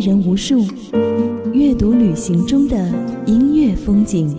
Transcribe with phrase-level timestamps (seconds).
[0.00, 0.64] 人无数，
[1.52, 2.90] 阅读旅行中的
[3.26, 4.34] 音乐风景。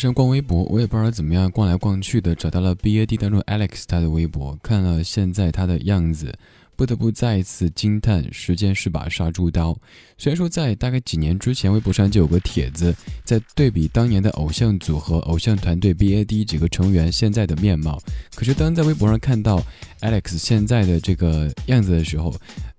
[0.00, 6.34] 晚上逛微博，我也不知道怎么样，逛来逛去的找到了 B A D 当中 Alex 他的微博，看了现在他的样子，
[6.80, 9.78] 不得不再一次惊叹：时间是把杀猪刀。
[10.16, 18.00] 虽然说在大概几年之前，微博上就有个帖子，在对比当年的偶像组合、偶像团队 B A D 几个成员现在的面貌，
[18.34, 19.62] 可是当在微博上看到
[20.00, 22.34] Alex 现在的这个样子的时候，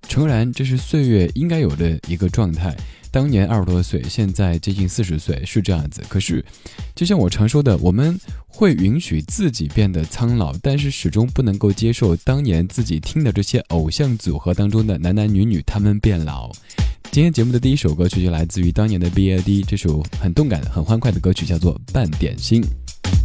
[0.09, 2.75] 诚然这是岁月应该有的一个状态。
[3.12, 6.01] 当年二十多岁，现在接近四十岁，是这样子。
[6.07, 6.44] 可是，
[6.95, 8.18] 就像我常说的，我们
[8.53, 16.51] 会允许自己变得苍老，但是始终不能够接受当年自己听的这些偶像组合当中的男男女女他们变老。
[17.12, 22.62] 今天节目的第一首歌曲就来自于当年的 B.A.D，这首很动感、很欢快的歌曲叫做《半点心》。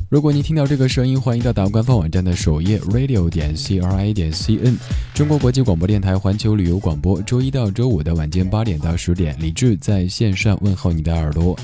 [0.08, 4.76] 如果你听到这个声音，欢迎到达官方网站的首页 radio 点 c r i 点 c n，
[5.14, 11.56] 中国国际广播电台环球旅游广播，周一到周五的晚间八点到十点，李志在线上问候你的耳朵。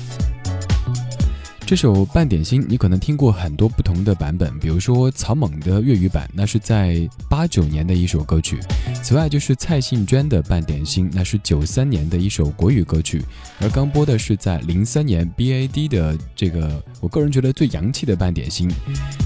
[1.65, 8.57] 这首《半点心》，你可能听过很多不同的版本，比如说草蜢的粤语版，那是在八九年的一首歌曲；
[9.01, 13.23] 此外就是蔡幸娟的《半点心》，那是九三年的一首国语歌曲。
[13.59, 18.69] 而刚播的是在零三年 B A D 的这个，我个人觉得最洋气的《半点心》。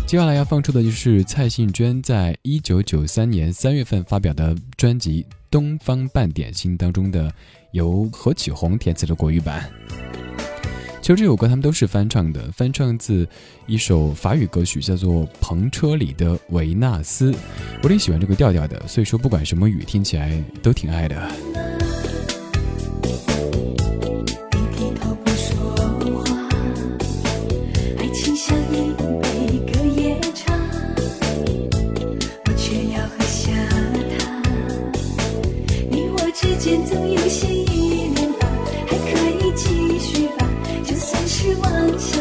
[0.06, 7.34] 接下来要放出的就是蔡幸娟在一九九三年三月份发表的专辑《东方半点心》当中的
[7.72, 9.70] 由何启宏填词的国语版。
[11.02, 13.26] 其实这首歌他们都是翻唱的，翻唱自
[13.66, 17.32] 一首法语歌曲，叫做《篷车里的维纳斯》。
[17.82, 21.32] 我挺喜欢这个调调的，所以说不管什么语，听起来都挺爱的。
[36.40, 38.48] 之间总有些依恋吧，
[38.86, 40.47] 还可以继续吧。
[41.48, 42.17] 去忘记。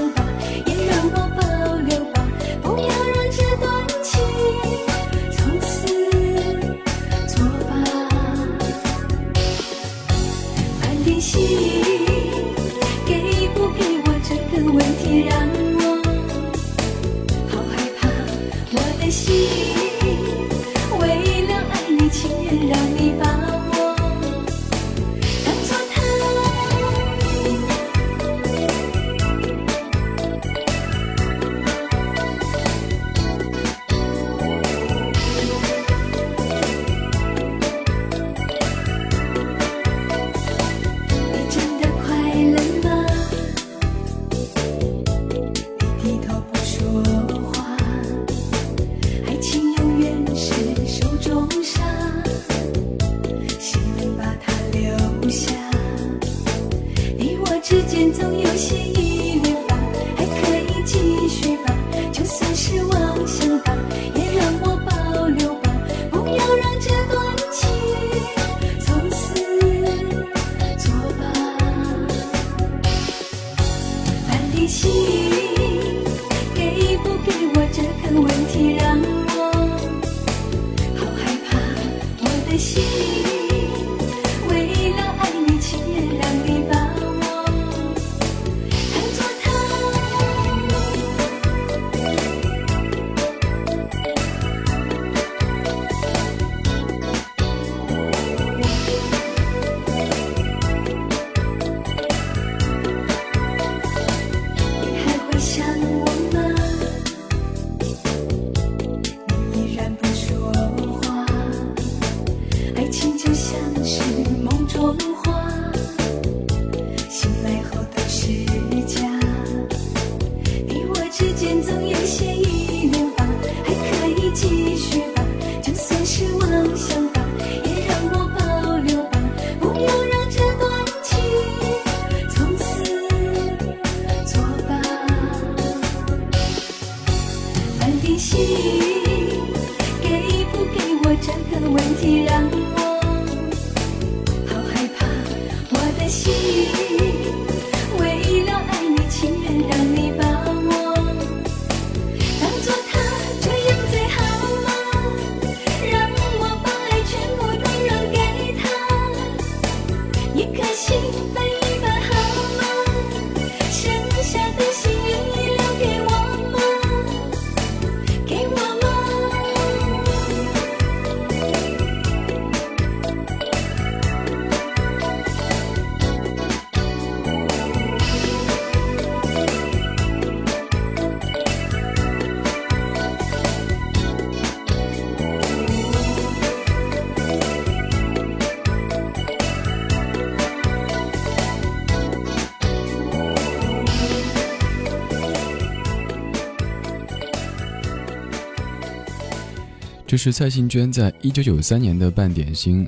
[200.06, 202.86] 这是蔡幸娟在一九九三年的《半点心》，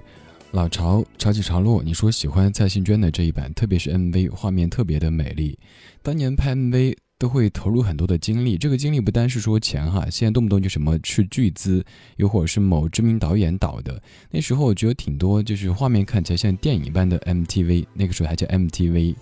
[0.53, 1.83] 老潮潮起潮落。
[1.83, 5.59] 你说喜欢蔡幸娟的这一版，特别是 MV，画面特别的美丽。
[6.01, 11.85] 当年拍 MV 都会投入很多的精力，这个精力不单是说钱哈，现在动不动就什么斥巨资，
[12.19, 14.01] 又或者是某知名导演导的。
[14.31, 19.17] 那时候我觉得挺多，就是画面看起来像电影般的 MTV，那个时候还叫 MTV。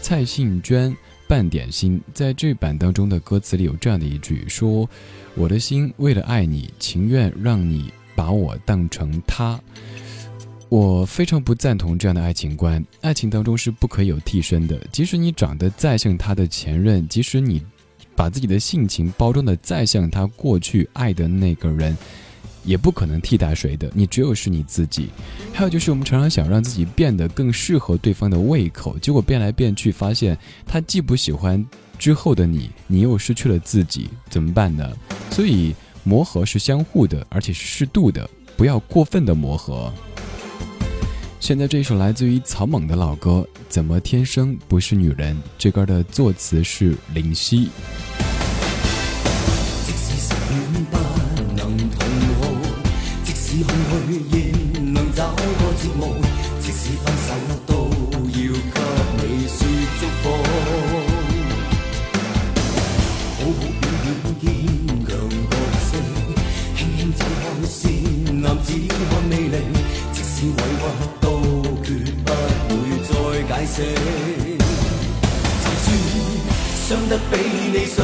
[0.00, 0.96] 蔡幸娟。
[1.34, 4.88] 半点心，在这版当中的歌词里有这样的一句：说
[5.34, 9.60] 我的心为了爱你，情愿让你把我当成他。
[10.68, 12.80] 我非常不赞同这样的爱情观。
[13.00, 17.60] 爱情当中是不可以有替身的，即使你长得再像他的前任，即使你
[18.14, 21.98] 把自己的性情包装的再像他过去爱的那个人。
[22.64, 25.10] 也不可能替代谁的，你只有是你自己。
[25.52, 31.64] 还有就是，我们常常想让自己变得更适合对方的胃口，结果变来变去，发现他既不喜欢
[31.98, 34.90] 之后的你，你又失去了自己，怎么办呢？
[35.30, 39.92] 所以磨合是相互的，而且是适度的，不要过分的磨合。
[41.40, 47.68] 现在这一首来自于草蜢的老歌《怎么天生不是女人》，这歌的作词是林夕。
[73.76, 73.84] 就算
[76.86, 77.32] 伤得比
[77.72, 77.96] 你想，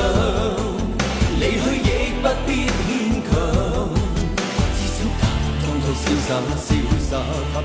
[1.39, 2.79] 离去亦不必牵
[3.23, 3.31] 强。
[4.75, 5.23] 至少假
[5.63, 6.61] 装作潇洒潇
[7.09, 7.11] 洒，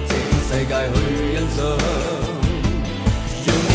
[0.08, 0.96] 给这世界去
[1.34, 1.60] 欣赏。
[3.44, 3.68] 让你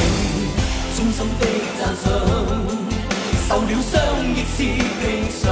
[0.95, 1.43] 衷心的
[1.81, 1.99] 赞赏，
[3.49, 3.91] 受了伤
[4.33, 4.49] 亦是
[5.01, 5.03] 平
[5.43, 5.45] 常。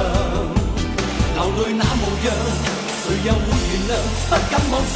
[1.35, 2.27] 流泪那模样，
[3.03, 3.91] 谁又会原谅？
[4.29, 4.95] 不敢妄想。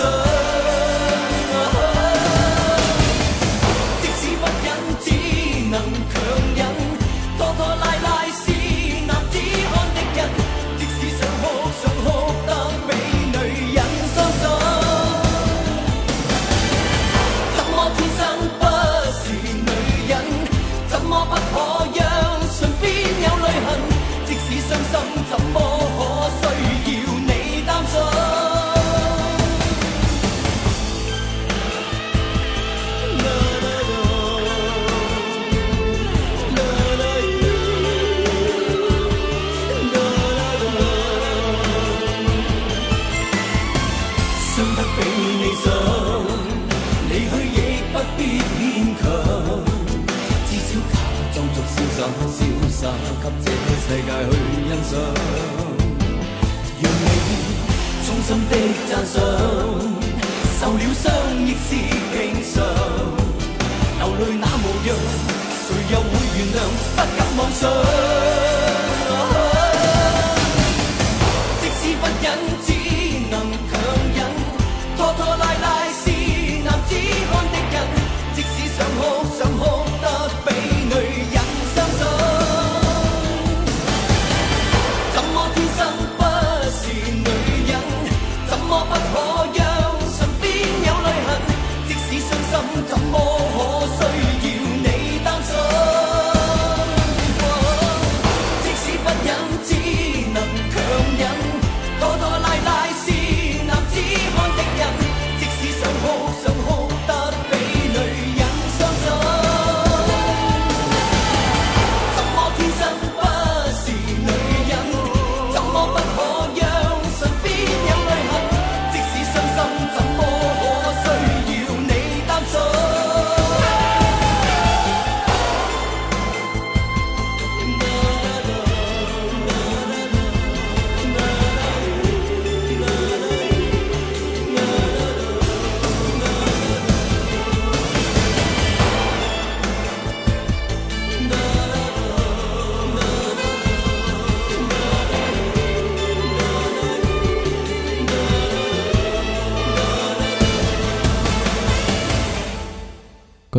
[51.96, 52.00] 潇
[52.70, 52.80] 洒
[53.22, 54.34] 给这个世界去
[54.68, 54.92] 欣赏。
[56.82, 57.06] 让你
[58.06, 58.52] 衷心的
[58.90, 60.04] 赞赏。
[60.64, 61.12] 受了伤
[61.46, 61.76] 亦是
[62.14, 62.16] 平
[62.54, 62.64] 常
[64.00, 64.96] 流泪那模样
[65.68, 66.58] 谁又会原谅
[66.96, 67.62] 不敢妄想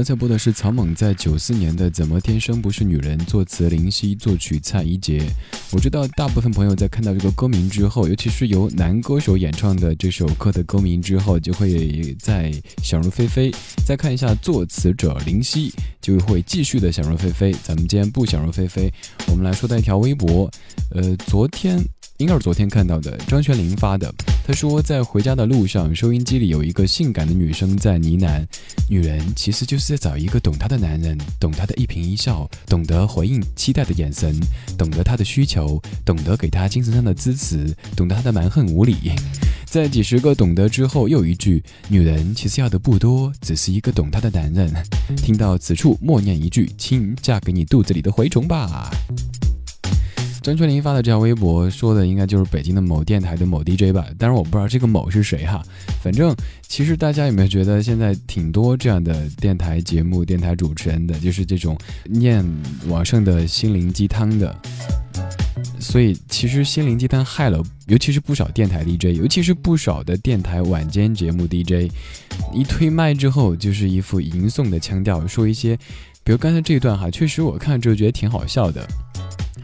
[0.04, 5.26] 刚才播的是草蜢在九四年的《怎么天生不是女人》，作词林夕，作曲蔡依杰。
[5.72, 13.50] 我知道大部分朋友在看到这个歌名之后，尤其是由男歌手演唱的这首歌的歌名之后，就会在想入非非。
[13.86, 17.50] 再看一下作词者林夕，就会继续的想入非非。
[17.62, 18.92] 咱们今天不想入非非，
[19.28, 20.50] 我们来说到一条微博。
[20.90, 21.82] 呃，昨天。
[22.18, 24.14] 应该是昨天看到的，张泉灵发的。
[24.46, 28.44] 他说，在回家的路上，收音机里有一个性感的女生在呢喃
[28.90, 34.38] ：“女人其实就是在找一个懂她的男人，懂她的一颦一笑，懂得回应期待的眼神，
[34.76, 39.12] 懂得她的需求，懂得给她精神上的支持，懂得她的蛮横无理。
[39.64, 44.70] ”在几十个懂得之后，又一句：“女人其实要的不多，只是一个懂她的男人。”
[45.16, 48.90] 听到此处，默念一句：“亲，嫁给你肚子里的蛔虫吧。”
[50.44, 55.62] 张泉灵发的这条微博说的应该就是北京的某电台的某 DJ 吧，当然我不知道这个某是谁哈。
[56.02, 56.36] 反正
[56.68, 62.44] 其实大家有没有觉得现在挺多这样的电台节目、电台主持人的，就是这种念
[62.88, 64.54] 网上的心灵鸡汤的。
[65.80, 71.90] 所以其实心灵鸡汤害了，尤其是不少电台 DJ，尤其是不少的电台晚间节目 DJ，
[72.52, 75.74] 一推麦之后就是一副吟诵的腔调，说一些，
[76.22, 78.86] 比如刚才这一段哈，确实我看了之后觉得挺好笑的。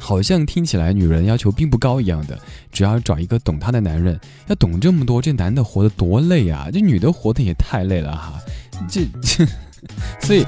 [0.01, 2.37] 好像听起来女人要求并不高一样的，
[2.73, 6.69] 只要找一个懂她的男人，要懂这么多，这男的活得多累啊！
[6.73, 8.41] 这女的活得也太累了哈！
[8.89, 9.47] 这这，
[10.27, 10.43] 所以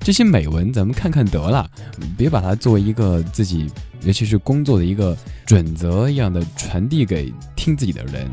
[0.00, 1.70] 这些美文咱们看看得了，
[2.16, 3.70] 别把它作为一个自己，
[4.02, 8.26] 尤其是工作的一个准则一样的传递给听自己的人。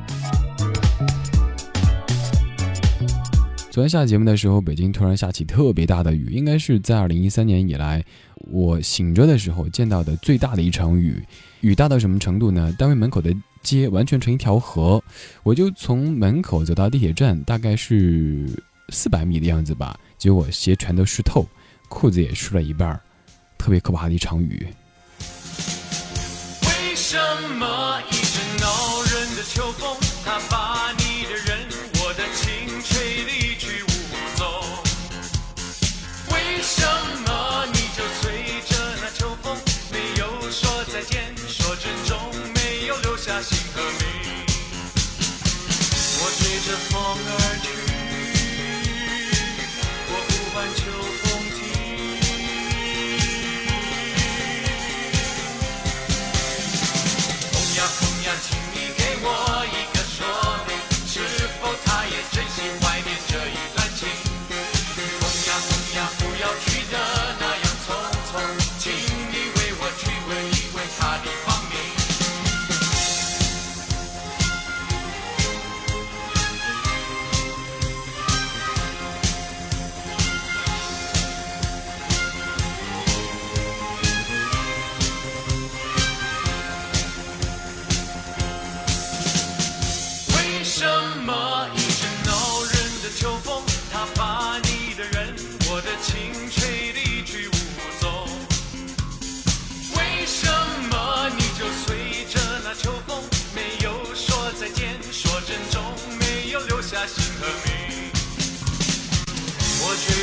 [3.71, 8.03] 昨天下节目的时候，北京突然下起特别大的雨，应该是在二零一三年以来。
[8.35, 11.23] 我醒着的时候见到的最大的一场雨，
[11.61, 12.75] 雨大到什么程度呢？
[12.77, 15.01] 单位门口的街完全成一条河，
[15.41, 18.45] 我就从门口走到地铁站，大概是
[18.89, 21.47] 四百米的样子吧，结果鞋全都湿透，
[21.87, 22.99] 裤子也湿了一半，
[23.57, 24.67] 特别可怕的一场雨。
[26.63, 27.17] 为什
[27.57, 27.80] 么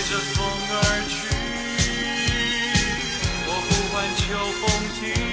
[0.09, 1.29] 着风而去，
[3.47, 4.25] 我呼唤秋
[4.59, 5.27] 风停。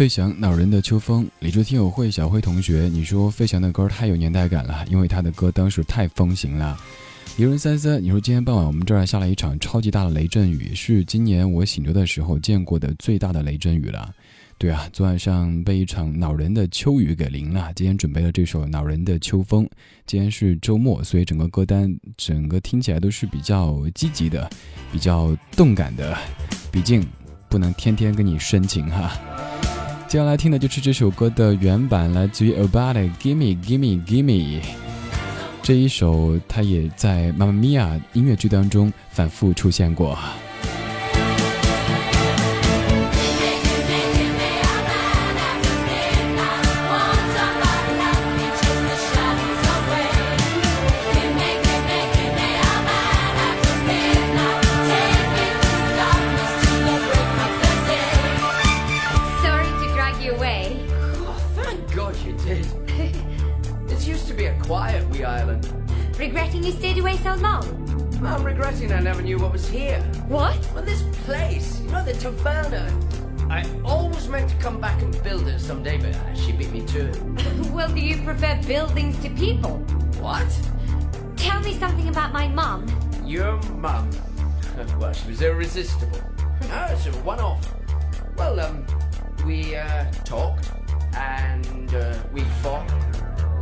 [0.00, 6.74] 费翔恼人的秋风，李卓听友会小辉同学，你说费翔的歌太有年代感了，因为他的歌当时太风行了。
[7.36, 14.10] 离人三三，你说今天傍晚我们这儿下了一场超级大的雷阵雨，是今年我醒着的时候见过的最大的雷阵雨了。
[14.56, 17.70] 对啊，昨晚上被一场恼人的秋雨给淋了。
[17.76, 19.68] 今天准备了这首恼人的秋风，
[20.06, 24.48] 今天是周末，所以整个歌单整个听起来都是比较积极的，
[24.90, 26.16] 比较动感的，
[26.72, 27.06] 毕竟
[27.50, 29.12] 不能天天跟你深情哈。
[30.10, 34.60] 接下来听的就是这首歌的原版，来自于 About Gimme Gimme Gimme。
[35.62, 40.18] 这一首，它也在《妈妈咪呀》音乐剧当中反复出现过。
[67.30, 68.24] You stayed away so long?
[68.24, 70.00] I'm regretting I never knew what was here.
[70.28, 70.58] What?
[70.74, 72.90] Well, this place, you know, the taverna.
[73.50, 76.84] I always meant to come back and build it someday, but uh, she beat me
[76.86, 77.22] to it.
[77.72, 79.78] well, do you prefer buildings to people?
[80.20, 80.46] What?
[81.36, 82.86] Tell me something about my mum.
[83.24, 84.10] Your mum?
[84.98, 86.20] well, she was irresistible.
[86.68, 87.74] No, it's a one-off.
[88.36, 88.86] Well, um,
[89.44, 90.70] we, uh, talked,
[91.14, 92.88] and, uh, we fought,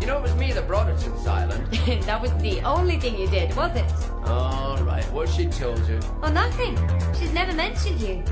[0.00, 1.66] you know, it was me that brought her to this island.
[2.04, 3.92] that was the only thing you did, was it?
[4.24, 5.98] All right, what she told you?
[6.22, 6.76] Oh, nothing.
[7.18, 8.22] She's never mentioned you.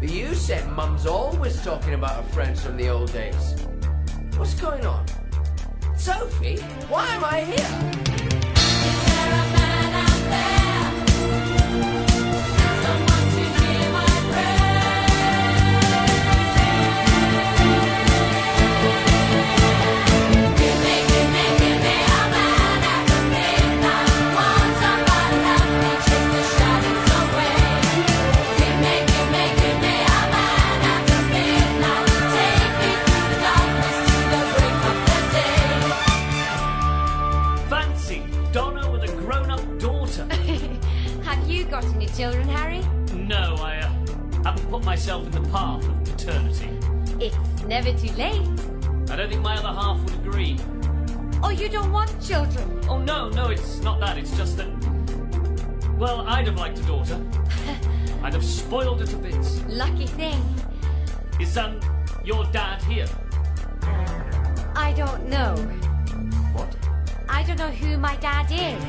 [0.00, 3.54] But you said Mum's always talking about her friends from the old days.
[4.36, 5.06] What's going on?
[5.96, 8.23] Sophie, why am I here?
[44.70, 46.70] Put myself in the path of paternity.
[47.20, 48.48] It's never too late.
[49.10, 50.58] I don't think my other half would agree.
[51.42, 52.80] Oh, you don't want children?
[52.88, 54.18] Oh no, no, it's not that.
[54.18, 54.68] It's just that.
[55.98, 57.20] Well, I'd have liked a daughter.
[58.22, 59.62] I'd have spoiled her to bits.
[59.68, 60.42] Lucky thing.
[61.40, 61.78] Is um
[62.24, 63.06] your dad here?
[64.74, 65.54] I don't know.
[66.54, 66.74] What?
[67.28, 68.46] I don't know who my dad.
[68.50, 68.83] Is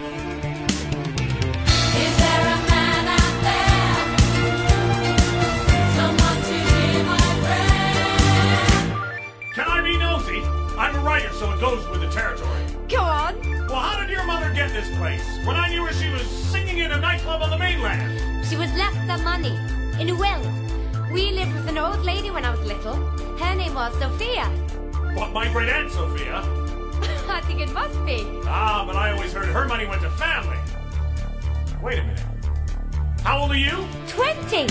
[11.35, 12.61] so it goes with the territory.
[12.87, 13.39] Go on.
[13.67, 15.23] Well, how did your mother get this place?
[15.45, 18.45] When I knew her, she was singing in a nightclub on the mainland.
[18.45, 19.57] She was left the money
[19.99, 21.11] in a will.
[21.11, 22.95] We lived with an old lady when I was little.
[23.37, 24.45] Her name was Sophia.
[25.13, 26.37] What, my great aunt Sophia?
[27.27, 28.25] I think it must be.
[28.45, 30.57] Ah, but I always heard her money went to family.
[31.81, 32.23] Wait a minute.
[33.23, 33.85] How old are you?
[34.07, 34.67] Twenty.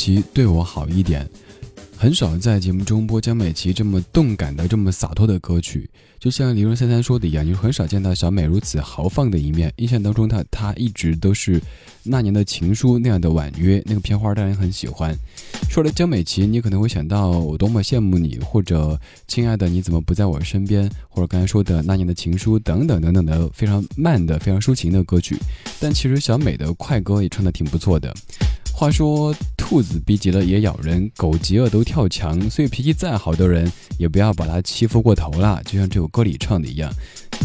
[0.00, 1.28] 琪对我好一点。
[1.98, 9.70] 很少在节目中播江美琪这么动感的、这么洒脱的歌曲，就像李润三三说的一样，你很少见到小美如此豪放的一面。
[9.76, 11.60] 印象当中，她她一直都是
[12.02, 15.14] 那年的情书那样的婉约，那个片花让人很喜欢。
[15.68, 25.36] 说了江美琪，你可能会想到我多么羡慕你，或者亲爱的你怎么不在我身边，或者刚才说的那年的情书等等等等的非常慢的、非常抒情的歌曲。
[25.78, 28.10] 但其实小美的快歌也唱的挺不错的。
[28.80, 35.62] 话说，兔子逼急了也咬人，狗急了都跳墙，所以脾气再好的人，也不要把他欺负过头了。
[35.66, 36.90] 就像这首歌里唱的一样，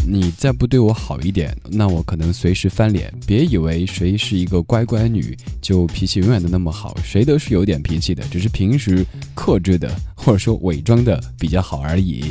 [0.08, 3.12] 你再不对我好一点，那我可能随时翻脸。
[3.26, 12.24] 别以为谁是一个乖乖女，就脾气永远都那么好，谁都是有点脾气的，只是平时克制的，或者说伪装的比较好而已。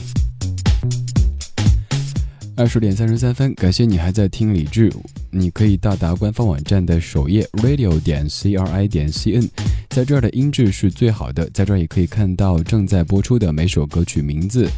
[2.58, 4.90] 二十点三十三分，感谢你还在听李志。
[5.30, 9.50] 你可以到达官方网站的首页 radio 点 c r i 点 c n，
[9.90, 14.70] 在这儿的音质是最好的，在这儿也可以看到正在播出的每首歌曲名字，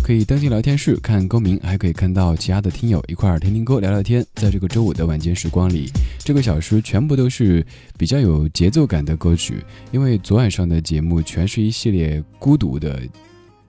[0.00, 4.24] 可以登进聊天室看歌名，还可以看到其他的听友一块儿听听歌、聊聊天。
[4.36, 7.66] 在这个周五的晚间时光里，这个小时全部都是
[7.98, 9.56] 比较有节奏感的歌曲，
[9.90, 13.02] 因为昨晚上的节目全是一系列孤独的、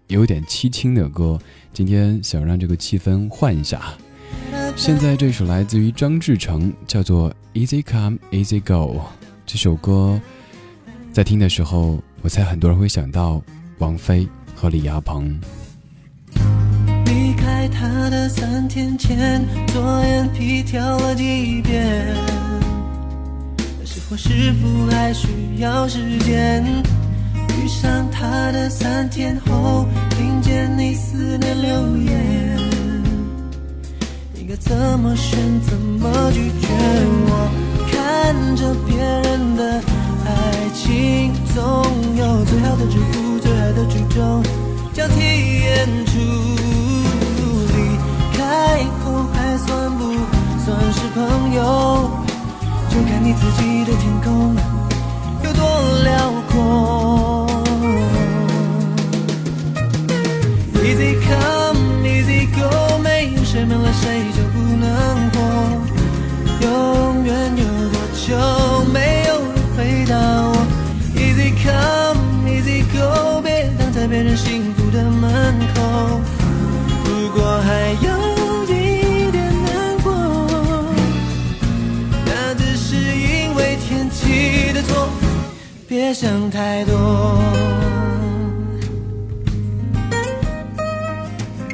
[0.08, 1.40] 有点凄清的歌。
[1.74, 3.94] 今天想让这个气氛换一下，
[4.76, 9.00] 现在这首来自于张志成，叫做《Easy Come Easy Go》。
[9.46, 10.20] 这首歌
[11.12, 13.42] 在听的时候，我猜很多人会想到
[13.80, 15.40] 王菲和李亚鹏。
[17.06, 22.16] 离开他的三天前，左眼皮跳了几遍，
[23.84, 25.28] 是否是否还需
[25.60, 26.64] 要时间？
[27.58, 32.60] 遇上他的三天后，听见你思念留言，
[34.36, 36.68] 应该怎么选，怎么拒绝？
[37.28, 37.50] 我
[37.92, 39.82] 看着别人的
[40.26, 40.30] 爱
[40.74, 41.64] 情，总
[42.16, 44.44] 有最好的祝福，最爱的剧终，
[44.94, 45.20] 交替
[45.62, 46.20] 演出。
[47.72, 47.98] 离
[48.38, 50.04] 开后还算不
[50.64, 52.10] 算是朋友？
[52.90, 54.56] 就看你自己的天空
[55.44, 55.64] 有多
[56.04, 57.25] 辽阔。
[60.98, 65.36] Easy come, easy go，没有谁没了谁就不能活。
[66.62, 68.34] 永远有多久，
[68.94, 70.56] 没有人回答我。
[71.18, 76.22] Easy come, easy go，别挡在别人幸福的门口。
[77.04, 80.14] 如果还有一点难过，
[82.26, 85.10] 那只是因为天气的错。
[85.90, 86.96] 别想太多。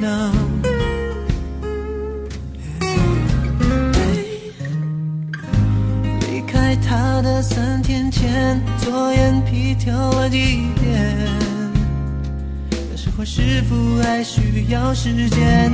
[0.02, 0.32] No.
[6.28, 11.28] 离开他的三天前，左眼皮跳了几遍。
[12.90, 15.72] 那时候是否还需要时间？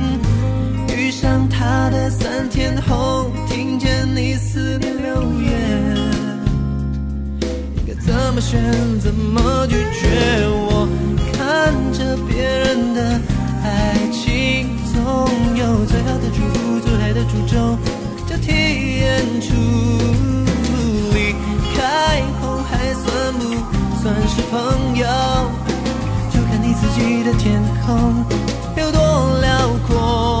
[0.95, 5.97] 遇上他的三天后，听见你思念留言。
[7.77, 8.61] 应该怎么选，
[8.99, 10.45] 怎么拒绝？
[10.69, 10.87] 我
[11.33, 13.19] 看着别人的
[13.63, 14.97] 爱情，总
[15.55, 17.77] 有最好的祝福，最坏的诅咒，
[18.27, 18.51] 交替
[18.99, 19.53] 演出。
[21.13, 21.33] 离
[21.75, 23.39] 开后还算不
[24.01, 25.05] 算是朋友？
[26.31, 28.23] 就看你自己的天空
[28.77, 30.38] 有多辽阔。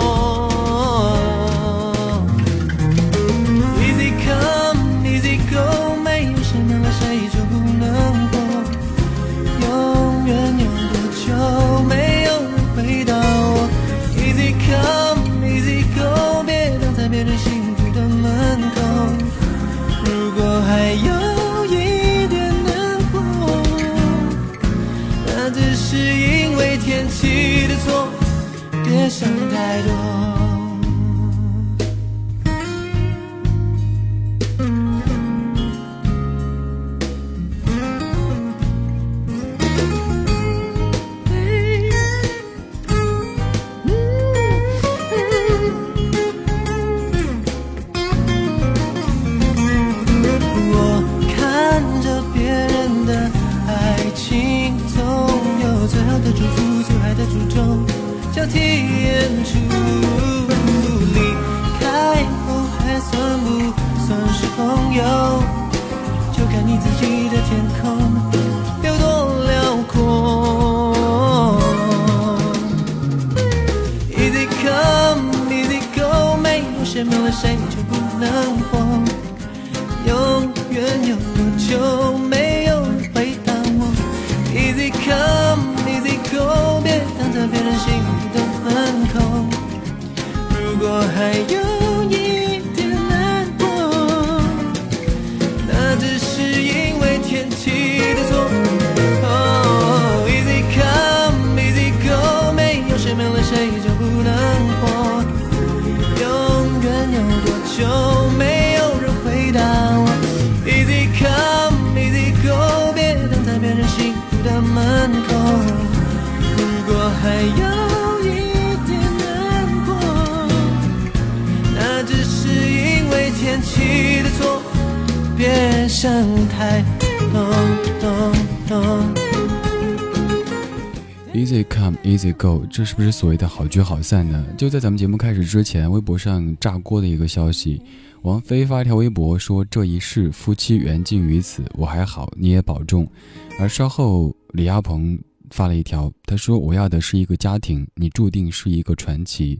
[132.19, 134.45] Easy go，这是不是所谓的好聚好散呢？
[134.57, 137.81] 就在咱们节目开始之前，微博上炸锅的一个消息，
[138.23, 143.09] 王菲发一条微博说：“这一世夫妻缘尽于此，我还好，你也保重。”
[143.57, 145.17] 而稍后李亚鹏
[145.51, 149.57] 发了一条，他说：“我要的是一个家庭，你注定是一个传奇，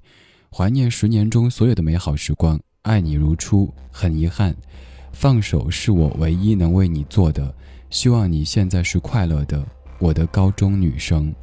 [0.51, 4.53] 怀念十年中所有的美好时光，爱你如初，很遗憾，
[5.13, 7.55] 放手是我唯一能为你做的，
[7.89, 9.65] 希望你现在是快乐的，
[9.97, 11.33] 我的高中女生。”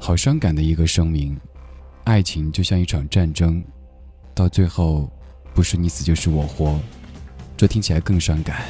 [0.00, 1.36] 好伤感的一个声明，
[2.04, 3.62] 爱情就像一场战争，
[4.34, 5.10] 到最后，
[5.54, 6.78] 不是你死就是我活，
[7.56, 8.62] 这听起来更伤感。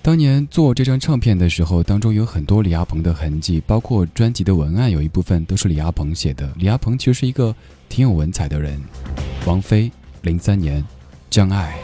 [0.00, 6.52] 当年做这张唱片的时候，当中有很多李亚鹏的痕迹，包括专辑的文案有一部分都是李亚鹏写的。
[6.56, 7.54] 李亚鹏其实是一个
[7.88, 8.80] 挺有文采的人。
[9.46, 9.90] 王菲，
[10.22, 10.82] 零三年，
[11.30, 11.78] 《将爱》。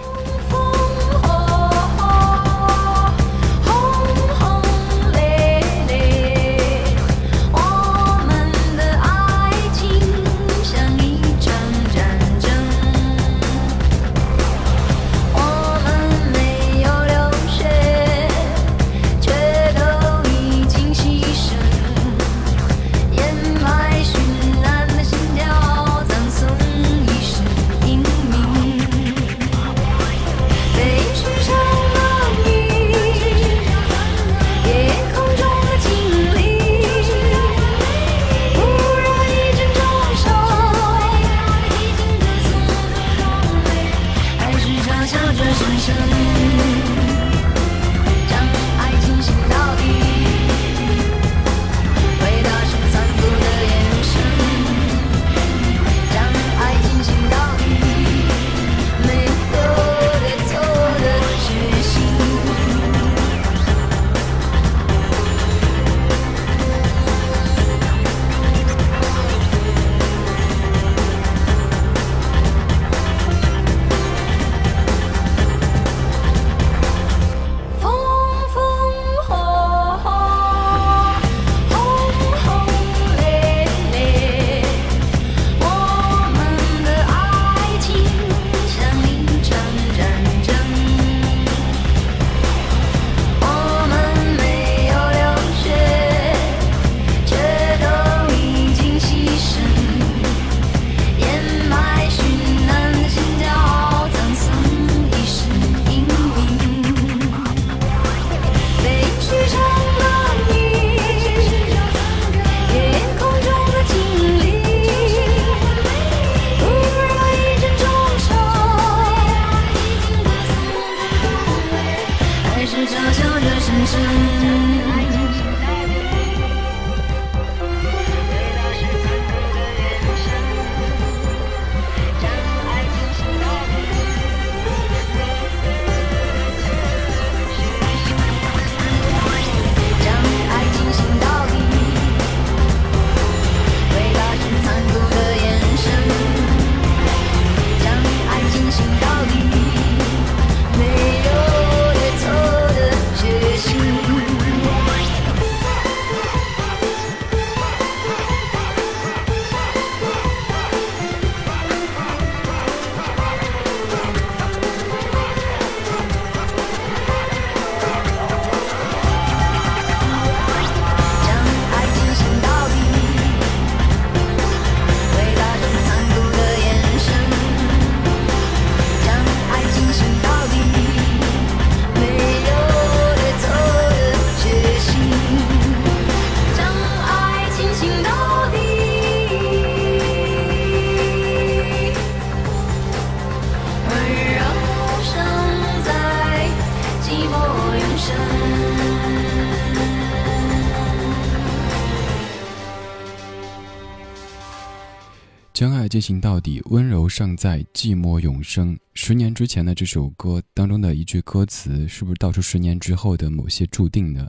[205.89, 208.79] 进行到底，温柔尚在，寂寞永生。
[208.95, 214.29] 十年之前的这首歌当中的一句歌词，是不是道出十年之后的某些注定呢？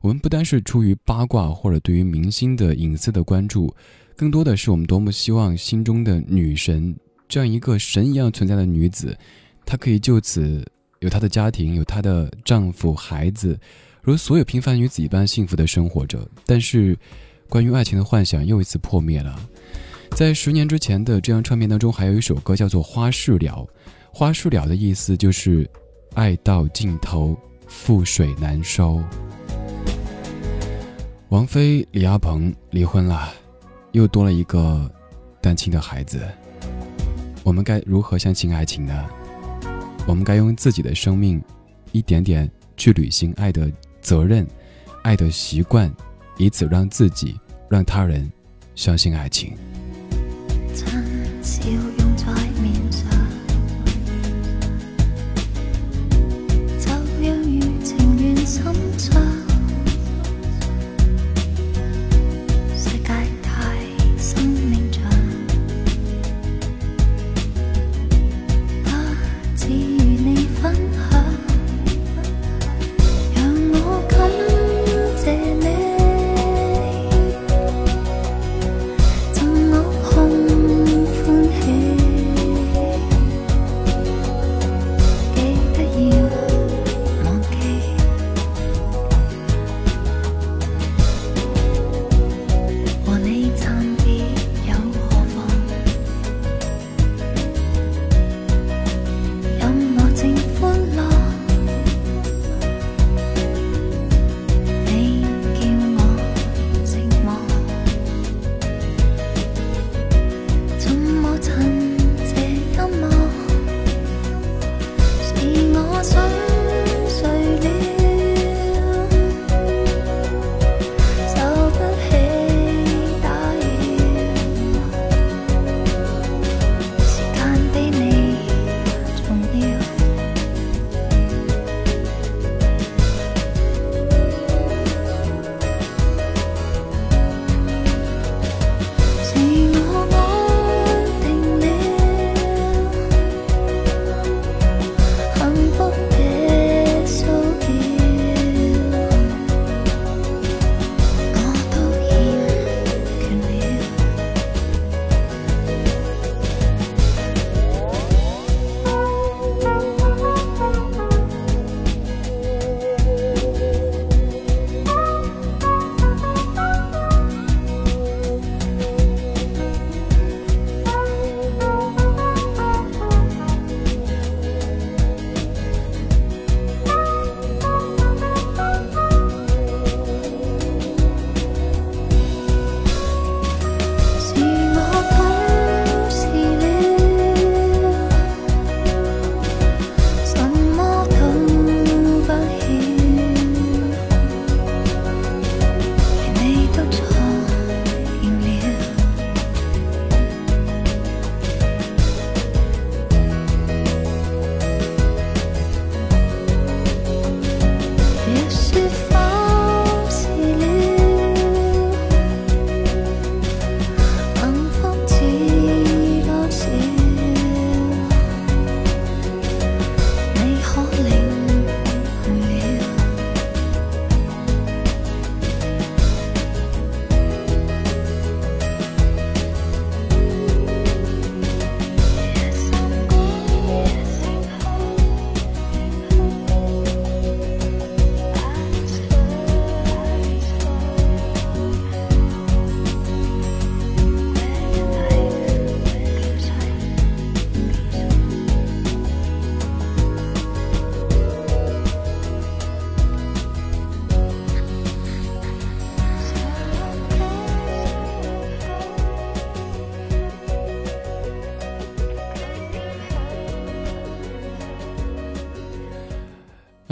[0.00, 3.74] 我们不单是出于八卦或者对于明星的隐私的关注，
[4.16, 6.94] 更多的是我们多么希望心中的女神，
[7.28, 9.16] 这样一个神一样存在的女子，
[9.64, 10.64] 她可以就此
[11.00, 13.58] 有她的家庭，有她的丈夫、孩子，
[14.02, 16.28] 如所有平凡女子一般幸福的生活着。
[16.44, 16.96] 但是，
[17.48, 19.38] 关于爱情的幻想又一次破灭了。
[20.16, 23.68] 在十年之前的这张唱片当中，还有一首歌叫做《花事了》。
[24.10, 25.68] 花事了的意思就是，
[26.14, 27.36] 爱到尽头，
[27.68, 29.04] 覆水难收。
[31.28, 33.30] 王菲、李亚鹏离婚了，
[33.92, 34.90] 又多了一个
[35.42, 36.26] 单亲的孩子。
[37.44, 39.04] 我们该如何相信爱情呢？
[40.06, 41.38] 我们该用自己的生命，
[41.92, 44.46] 一点点去履行爱的责任、
[45.02, 45.94] 爱的习惯，
[46.38, 47.38] 以此让自己、
[47.68, 48.32] 让他人
[48.74, 49.52] 相信爱情。
[51.42, 52.24] 笑容在
[52.62, 53.00] 脸上，
[56.78, 56.86] 就
[57.82, 58.64] 情心
[58.98, 59.25] 碎。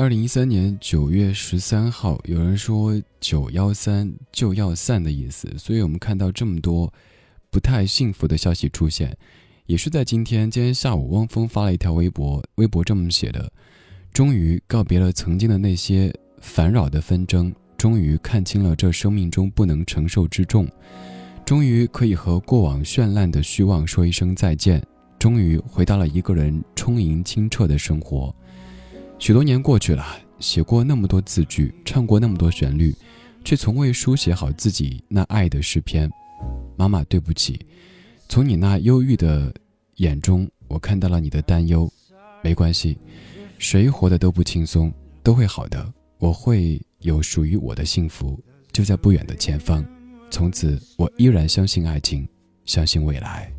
[0.05, 2.92] 二零一三年九月十三号，有人说
[3.22, 6.92] “九幺三就要散”的意思，所以我们看到这么多
[7.48, 9.16] 不太幸福的消息出现，
[9.64, 10.50] 也是在今天。
[10.50, 13.50] 今天下午，汪峰发了一条微博，微博这么写的
[14.12, 20.68] ：“终于告别了曾经的那些烦扰的纷争，终于看清了这生命中不能承受之重，
[21.46, 24.86] 终于可以和过往绚烂的虚妄说一声再见，
[25.18, 28.36] 终于回到了一个人充盈清澈的生活。”
[29.18, 30.04] 许多年过去了，
[30.38, 32.94] 写过那么多字句，唱过那么多旋律，
[33.44, 36.10] 却从未书写好自己那爱的诗篇。
[36.76, 37.64] 妈妈，对不起，
[38.28, 39.54] 从你那忧郁的
[39.96, 41.90] 眼中，我看到了你的担忧。
[42.42, 42.98] 没关系，
[43.58, 44.92] 谁活得都不轻松，
[45.22, 45.90] 都会好的。
[46.18, 48.38] 我会有属于我的幸福，
[48.72, 49.82] 就在不远的前方。
[50.30, 52.28] 从此，我依然相信爱情，
[52.66, 53.50] 相信未来。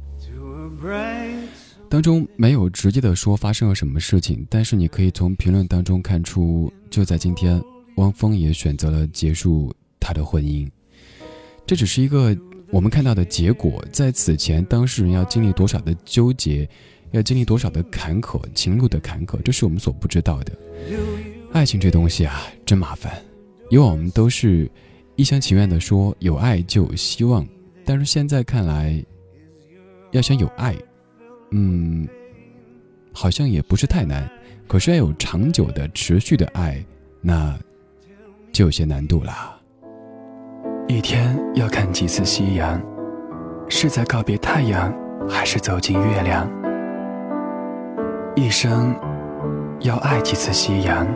[1.89, 7.61] 当中没有直接的说发生了什么事情，但是你可以从评论当中看出，就在今天，
[7.97, 10.69] 汪峰也选择了结束他的婚姻。
[11.65, 12.35] 这只是一个
[12.71, 16.67] 我们看到的结果，在此前，当事人要经历多少的纠结，
[17.11, 20.51] 要经历多少的坎坷，情路的坎坷，这是我们所不知道的。
[21.53, 23.13] 爱情这东西啊，真麻烦。
[23.69, 24.69] 以往我们都是
[25.15, 27.47] 一厢情愿的说有爱就有希望，
[27.85, 29.01] 但是现在看来，
[30.11, 30.75] 要想有爱。
[31.51, 32.07] 嗯，
[33.13, 34.29] 好像也不是太难，
[34.67, 36.83] 可是要有长久的、持续的爱，
[37.21, 37.57] 那
[38.51, 39.31] 就有些难度了。
[40.87, 42.81] 一天要看几次夕阳？
[43.67, 44.93] 是在告别太阳，
[45.27, 46.47] 还是走进月亮？
[48.35, 48.95] 一生
[49.79, 51.07] 要爱几次夕阳？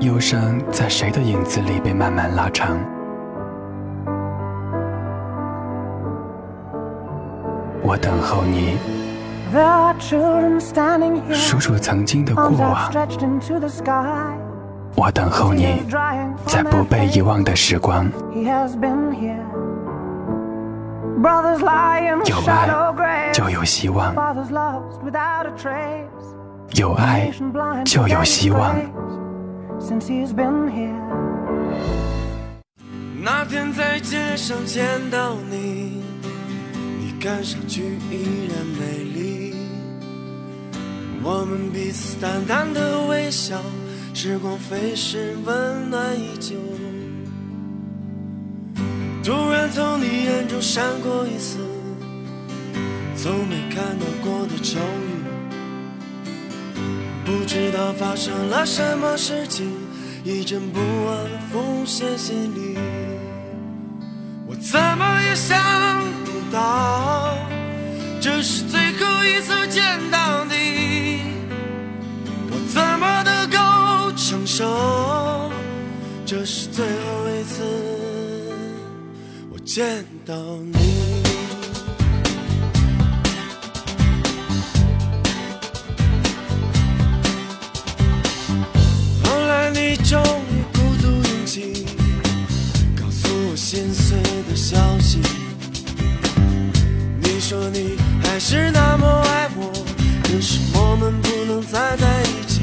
[0.00, 2.78] 忧伤在谁的影子里被慢慢拉长？
[7.84, 8.78] 我等候你，
[11.34, 12.88] 数数曾经的过往。
[14.94, 15.82] 我等候你，
[16.46, 18.08] 在不被遗忘的时光。
[18.32, 18.48] 有
[22.46, 24.14] 爱就有希望，
[26.74, 27.32] 有爱
[27.84, 28.76] 就有希望。
[33.24, 35.91] 那天在街上见到你。
[37.22, 39.54] 看上去依然美丽，
[41.22, 43.62] 我们彼此淡淡的微笑，
[44.12, 46.56] 时光飞逝，温暖依旧。
[49.22, 51.58] 突然从你眼中闪过一丝
[53.16, 55.22] 从没看到过的愁郁，
[57.24, 59.70] 不知道发生了什么事情，
[60.24, 62.76] 一阵不安浮现心里，
[64.44, 65.56] 我怎么也想。
[66.52, 67.34] 到，
[68.20, 71.22] 这是最后一次见到你，
[72.50, 75.50] 我怎么能够承受？
[76.26, 76.90] 这是最后
[77.30, 77.62] 一次
[79.50, 80.34] 我见到
[80.72, 81.22] 你。
[89.24, 91.86] 后来你终于鼓足勇气，
[92.94, 95.18] 告诉我心碎的消息。
[97.52, 99.70] 说你还是那么爱我，
[100.22, 102.62] 可是我们不能再在一起。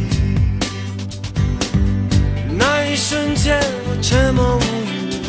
[2.58, 5.22] 那一瞬间，我沉默无语，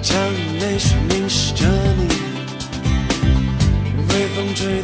[0.00, 0.16] 将
[0.60, 1.66] 泪水凝视着
[1.96, 2.06] 你。
[4.08, 4.82] 微风吹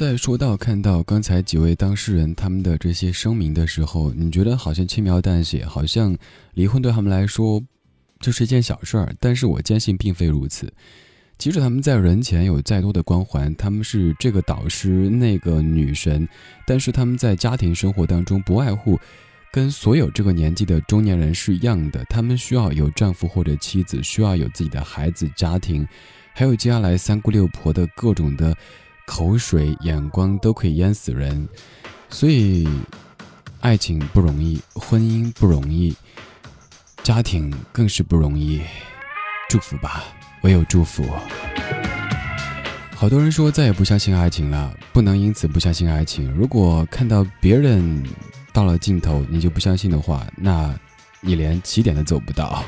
[0.00, 6.16] 在说到看到刚才几位当事人他们的这些声明的时候，你觉得好像轻描淡写，好像
[6.54, 7.62] 离婚对他们来说
[8.18, 9.14] 就是一件小事儿。
[9.20, 10.72] 但是我坚信并非如此。
[11.36, 16.26] 即使他们在人前有再多的光环，他们是这个导师那个女神，
[16.66, 18.98] 但是他们在家庭生活当中不外乎
[19.52, 25.86] 跟所有这个年纪的中年人是一样的，他们需要有丈夫或者妻子，需要有自己的孩子、家庭，
[26.32, 28.56] 还有接下来三姑六婆的各种的
[29.10, 31.48] 口水、眼光都可以淹死人。
[32.10, 32.68] 所以，
[33.58, 35.92] 爱情不容易，婚姻不容易，
[37.02, 38.62] 家庭更是不容易。
[39.48, 40.04] 祝福吧。
[40.42, 41.04] 唯有祝福。
[42.94, 46.32] 好多人说再也不相信爱情了，不能因此不相信爱情。
[46.32, 48.02] 如果看到别人
[48.52, 50.72] 到了尽头，你就不相信的话，那
[51.20, 52.64] 你连起点都走不到。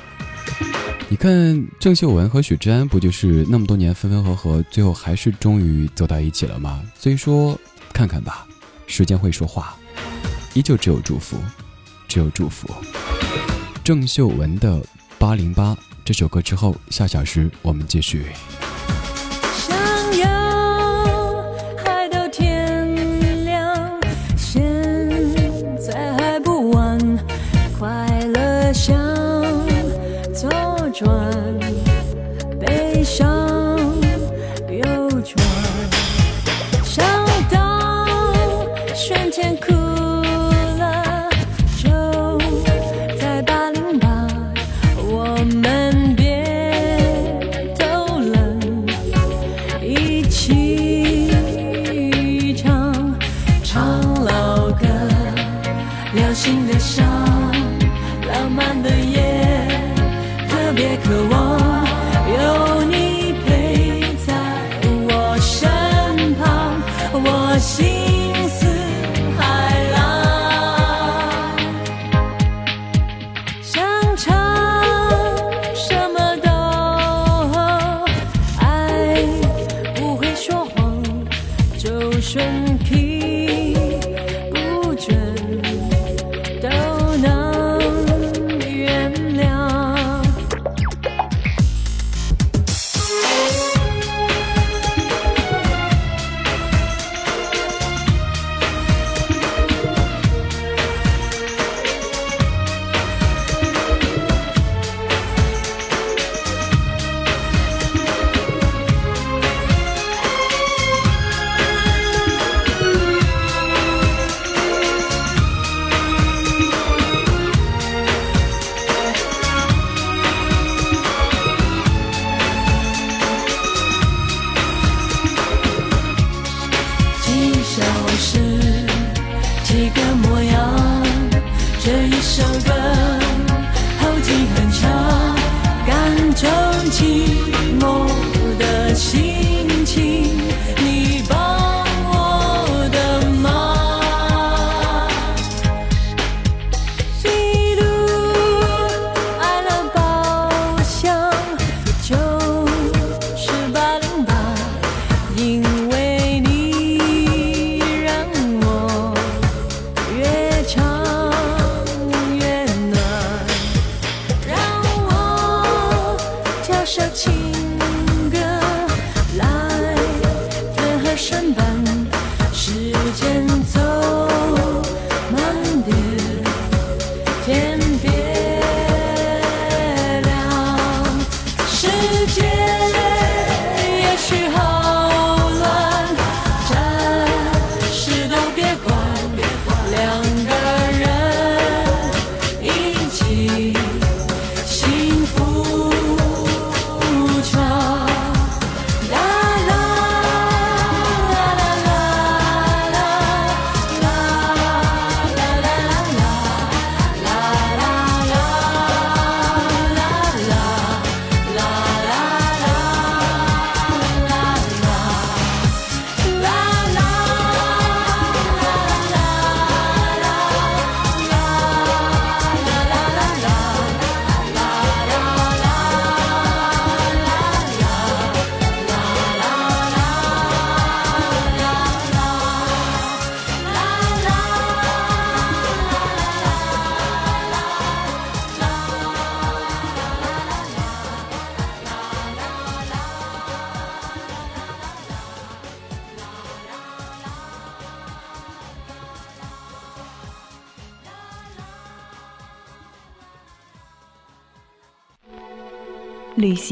[1.12, 6.82] 你看郑秀文和许志安，不就是那么多年分分合合，最后还是终于走到一起了吗？
[6.98, 7.54] 所以说，
[7.92, 8.46] 看看吧，
[8.86, 9.76] 时间会说话，
[10.54, 11.36] 依旧只有祝福，
[12.08, 12.66] 只有祝福。
[13.84, 14.82] 郑秀文的
[15.18, 15.76] 八零八。
[16.02, 18.24] 这首歌之后，下小时我们继续。
[19.58, 20.41] 想要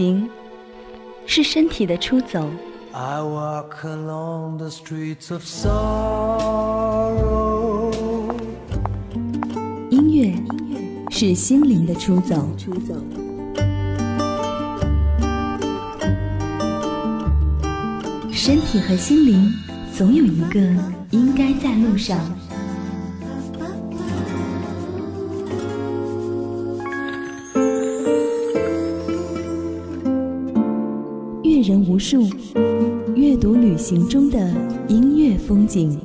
[0.01, 0.27] 零
[1.27, 2.49] 是身体的出走。
[9.91, 10.35] 音乐
[11.11, 12.49] 是心灵的出走。
[18.33, 19.53] 身体和心灵
[19.93, 20.61] 总有一个
[21.11, 22.19] 应该在路上。
[32.01, 32.27] 树
[33.15, 34.39] 阅读旅行中的
[34.89, 36.01] 音乐风景。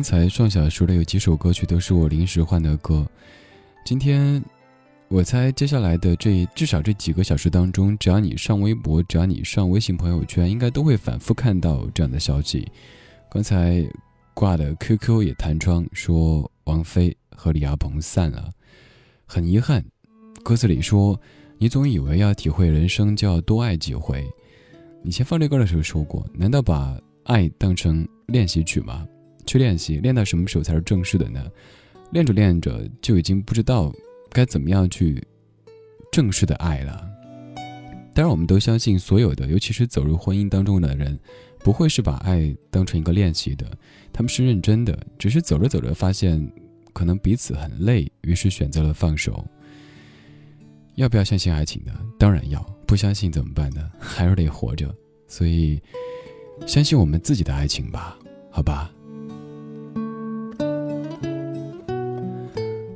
[0.00, 3.06] 刚才上小说的有几首歌曲都是我临时换的歌。
[3.84, 4.42] 今天，
[5.08, 12.66] 我猜接下来的这至少这几个小时当中，只要你上微博，只要你上微信朋友圈，应该都会反复看到这样的消息。
[13.30, 13.86] 刚才
[14.32, 18.50] 挂的 QQ 也弹窗说王菲和李亚鹏散了，
[19.26, 19.84] 很遗憾。
[20.42, 21.20] 歌词里说
[21.60, 24.26] ：“你总以为要体会人生就要多爱几回。”
[25.04, 29.06] 以前放这歌的时候说过，难道把爱当成练习曲吗？
[29.50, 31.44] 去练习，练到什么时候才是正式的呢？
[32.12, 33.92] 练着练着就已经不知道
[34.30, 35.20] 该怎么样去
[36.12, 37.04] 正式的爱了。
[38.14, 41.18] 当然，我们都相信，所有的，尤其是走入婚姻当中的人，
[41.64, 43.66] 不会是把爱当成一个练习的，
[44.12, 46.40] 他们是认真的，只是走着走着发现
[46.92, 49.44] 可能彼此很累，于是选择了放手。
[50.94, 51.92] 要不要相信爱情呢？
[52.20, 52.64] 当然要。
[52.86, 53.90] 不相信怎么办呢？
[53.98, 54.94] 还是得活着。
[55.26, 55.82] 所以，
[56.68, 58.16] 相信我们自己的爱情吧，
[58.48, 58.92] 好吧。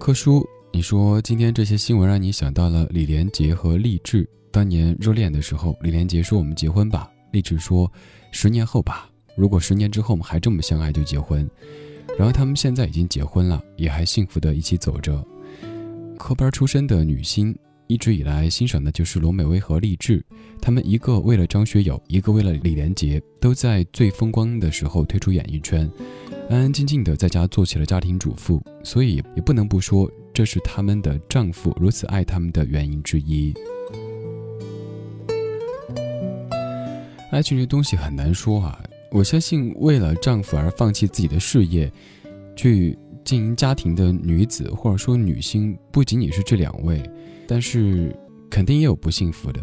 [0.04, 7.90] 柯叔，你说今天这些新闻让你想到了李连杰和励志当年热恋的时候，李连杰说我们结婚吧，励志说
[8.30, 11.48] 十年后吧，如果十年之后我们还这么相爱就结婚。
[12.18, 15.26] 然后他们现在已经结婚了，也还幸福的一起走着。
[16.18, 20.22] 科班出身的女星，一直以来欣赏的就是罗美薇和励志，
[20.60, 25.90] 他们一个为了张学友，一个为了李连杰，都在最风光的时候退出演艺圈。
[26.50, 33.54] 安安静静的在家做起了家庭主妇，所以也不能不说这是他们的丈夫如此爱他们的原因之一。
[37.32, 38.78] 爱情这东西很难说啊，
[39.10, 41.90] 我相信为了丈夫而放弃自己的事业，
[42.54, 47.02] 去经营家庭的女子或者说女性，不仅仅是这两位，
[47.48, 48.14] 但是
[48.50, 49.60] 肯定也有不幸福的，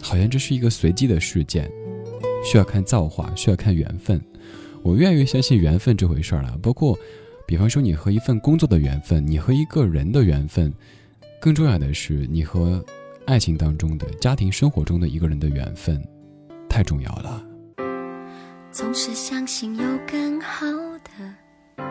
[0.00, 1.68] 好像这是一个随机的事件，
[2.44, 4.20] 需要看造化，需要看缘分。
[4.82, 6.98] 我越来越相信缘分这回事儿了，包括，
[7.46, 10.72] 比方说你和一份工作的缘分，你和一个人的缘分，
[11.40, 12.84] 更重要的是你和
[13.26, 16.02] 爱情当中的家庭生活中的一个人的缘分，
[16.68, 17.44] 太重要了。
[18.72, 20.66] 总是相信有更好
[21.04, 21.86] 的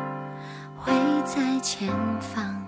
[0.78, 0.92] 会
[1.26, 2.66] 在前方，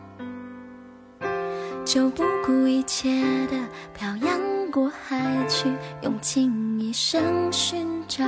[1.85, 3.57] 就不顾一切的
[3.97, 5.67] 漂洋过海去，
[6.03, 8.23] 用尽一生寻找。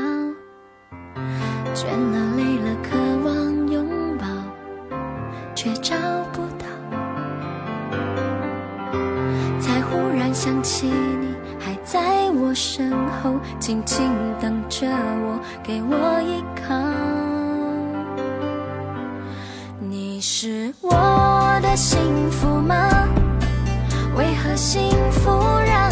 [1.74, 2.96] 倦了累了，渴
[3.26, 4.26] 望拥抱，
[5.56, 5.96] 却找
[6.32, 6.66] 不到。
[9.60, 14.08] 才忽然想起你还在我身后，静静
[14.40, 16.76] 等着我，给我依靠。
[19.80, 22.00] 你是我的幸
[22.30, 22.76] 福吗？
[24.16, 25.32] 为何幸福
[25.66, 25.90] 让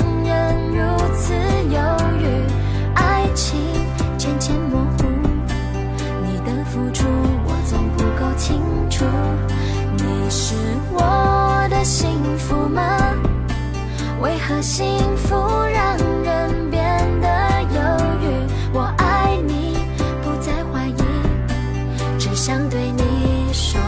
[9.97, 10.55] 你是
[10.91, 12.81] 我的幸福吗？
[14.21, 14.85] 为何幸
[15.17, 15.35] 福
[15.73, 16.81] 让人变
[17.19, 17.27] 得
[17.73, 17.79] 犹
[18.21, 18.25] 豫？
[18.73, 19.77] 我爱你，
[20.21, 21.03] 不再怀疑，
[22.19, 23.79] 只想对你说，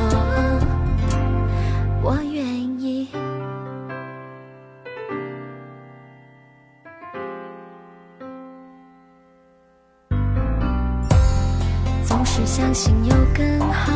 [2.02, 2.44] 我愿
[2.80, 3.08] 意。
[12.04, 13.92] 总是相信有更好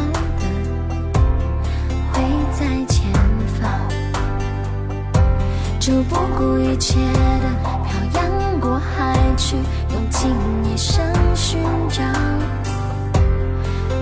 [6.37, 7.49] 不顾一切的
[7.83, 9.55] 漂洋过海去，
[9.91, 10.29] 用尽
[10.65, 11.03] 一生
[11.35, 11.59] 寻
[11.89, 12.03] 找。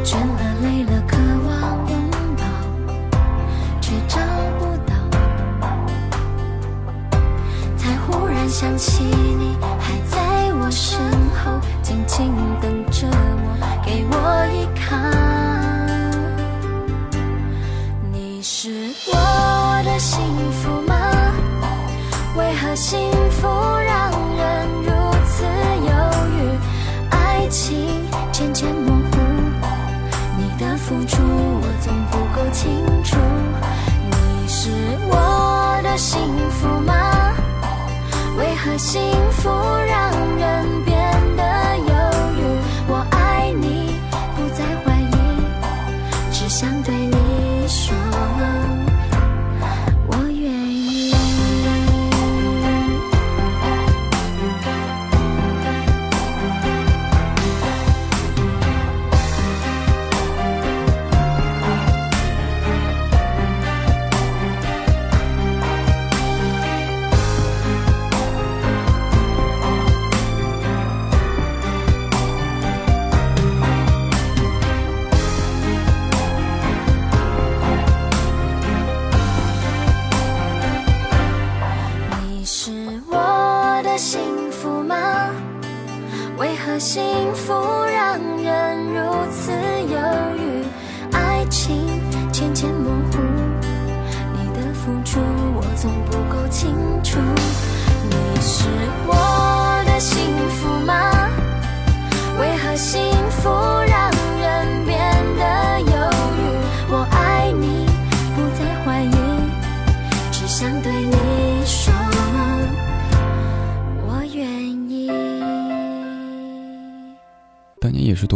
[0.03, 1.15] 倦了累了，渴
[1.47, 1.95] 望拥
[2.35, 2.43] 抱，
[3.79, 4.19] 却找
[4.59, 4.93] 不到。
[7.77, 8.94] 才忽然想起
[35.97, 37.33] 幸福吗？
[38.37, 39.34] 为何幸福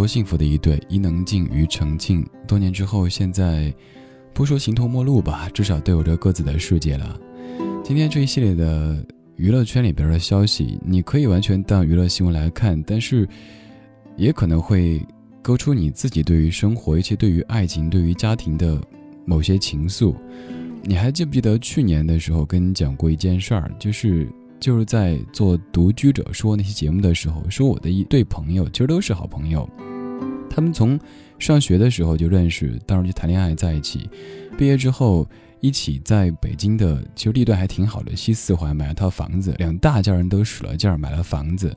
[0.09, 2.25] 幸福的一对，伊能静与程庆。
[2.47, 3.71] 多年之后，现在
[4.33, 7.15] 不说形同陌路吧，至少都有着各自的世界了。
[7.83, 9.05] 今天这一系列的
[9.35, 13.29] 娱乐圈里边的消息，你可以完全当娱乐新闻来看，但是
[14.17, 14.99] 也可能会
[15.43, 18.81] 勾出你自己对于生活，以及对于爱情、对于家庭的
[19.25, 20.15] 某些情愫。
[20.81, 24.27] 你还记不记得去年的时候跟你讲过一件事儿，就是
[24.59, 29.69] 就是在做独居者说那期节目的时候，说我的一对朋友其实都是好朋友，
[30.49, 30.99] 他们从
[31.37, 34.09] 上学的时候就认识，当时就谈恋爱在一起，
[34.57, 35.27] 毕业之后
[35.61, 41.75] 一起在北京的其实地段还挺好的西四环买了套房子，两大家人都使了劲儿买了房子。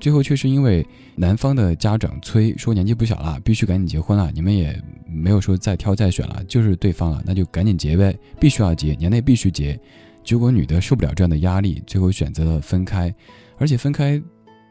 [0.00, 4.30] 最后却是因为男方的家长催说年纪不小了，必须赶紧结婚了。
[4.32, 9.78] 你们也没有说再挑再选了，就是对方了，那就赶紧结呗，必须要结，年内必须结。
[10.22, 13.12] 结果女的受不了这样的压力，最后选择了分开。
[13.56, 14.22] 而且分开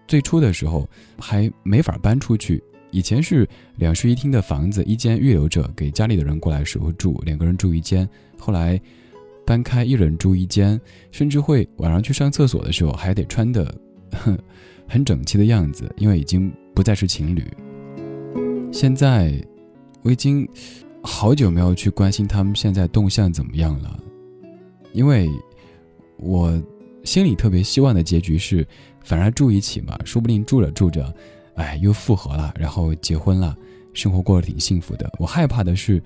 [0.08, 0.88] 最初的时候
[1.20, 8.08] 还没法搬出去，以前是两室一厅的房子，一间预留着给家里的人过来时候住，两个人住一间。
[8.38, 8.80] 后来
[9.46, 10.80] 搬开，一人住一间，
[11.12, 13.74] 甚至会晚上去上厕所的时候还得穿的。
[14.90, 17.44] 很整齐的样子，因为已经不再是情侣。
[18.72, 19.34] 现在
[20.02, 20.48] 我已经
[21.02, 24.00] 好久没有去关心他们现在动向怎么样了，
[24.94, 25.30] 因为
[26.18, 26.58] 我
[27.04, 28.66] 心里特别希望的结局是，
[29.04, 31.14] 反而住一起嘛，说不定住着住着，
[31.58, 33.56] 哎，又复合了，然后结婚了，
[33.94, 35.12] 生活过得挺幸福的。
[35.20, 36.02] 我害怕的是，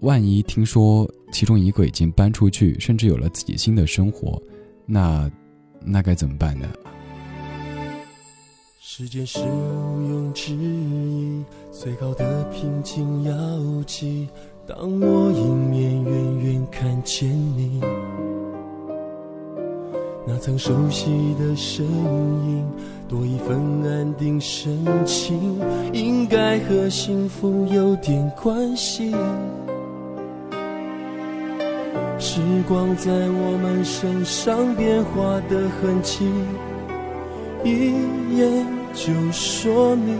[0.00, 4.40] 万一听说其中一个已经搬出去，甚至有了自己新的生活，
[4.84, 5.30] 那
[5.80, 6.68] 那该怎么办呢？
[8.78, 14.28] 时间是毋庸置疑最高的平静摇记。
[14.66, 17.80] 当我迎面远远看见你，
[20.26, 22.66] 那曾熟悉的身影，
[23.08, 25.60] 多一份安定神情，
[25.92, 29.14] 应该和幸福有点关系。
[32.18, 36.30] 时光在我们身上变化的痕迹，
[37.64, 37.92] 一
[38.36, 38.76] 眼。
[38.96, 40.16] 就说明，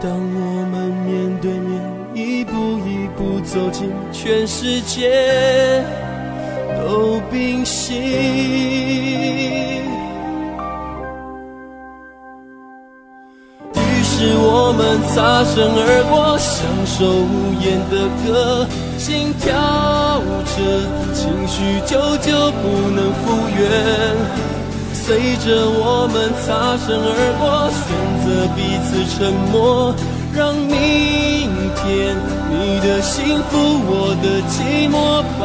[0.00, 1.78] 当我们面对面，
[2.14, 2.52] 一步
[2.88, 5.84] 一步走近，全世界
[6.86, 8.00] 都冰心。
[13.74, 18.64] 于是我们擦身而过，享受无言的歌，
[18.96, 19.50] 心跳
[20.54, 20.56] 着，
[21.12, 22.30] 情绪久久
[22.62, 22.64] 不
[22.94, 23.24] 能复
[23.58, 23.60] 原。
[24.94, 26.14] 随着我们
[26.46, 26.46] 擦
[26.78, 27.82] 身而过，选
[28.22, 29.18] 择彼此沉
[29.50, 29.92] 默，
[30.36, 30.68] 让明
[31.76, 32.14] 天
[32.50, 33.56] 你的幸福，
[33.88, 35.42] 我的寂寞保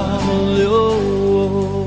[0.58, 1.81] 留。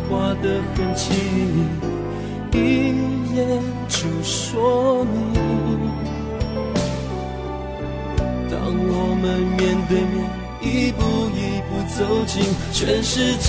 [0.00, 0.44] 上变化的
[0.74, 1.12] 痕迹，
[2.52, 2.56] 一
[3.34, 3.38] 眼
[3.88, 5.10] 就说明。
[8.50, 9.24] 当我们
[9.56, 10.14] 面对面，
[10.62, 11.00] 一步
[11.34, 13.48] 一步走近，全世界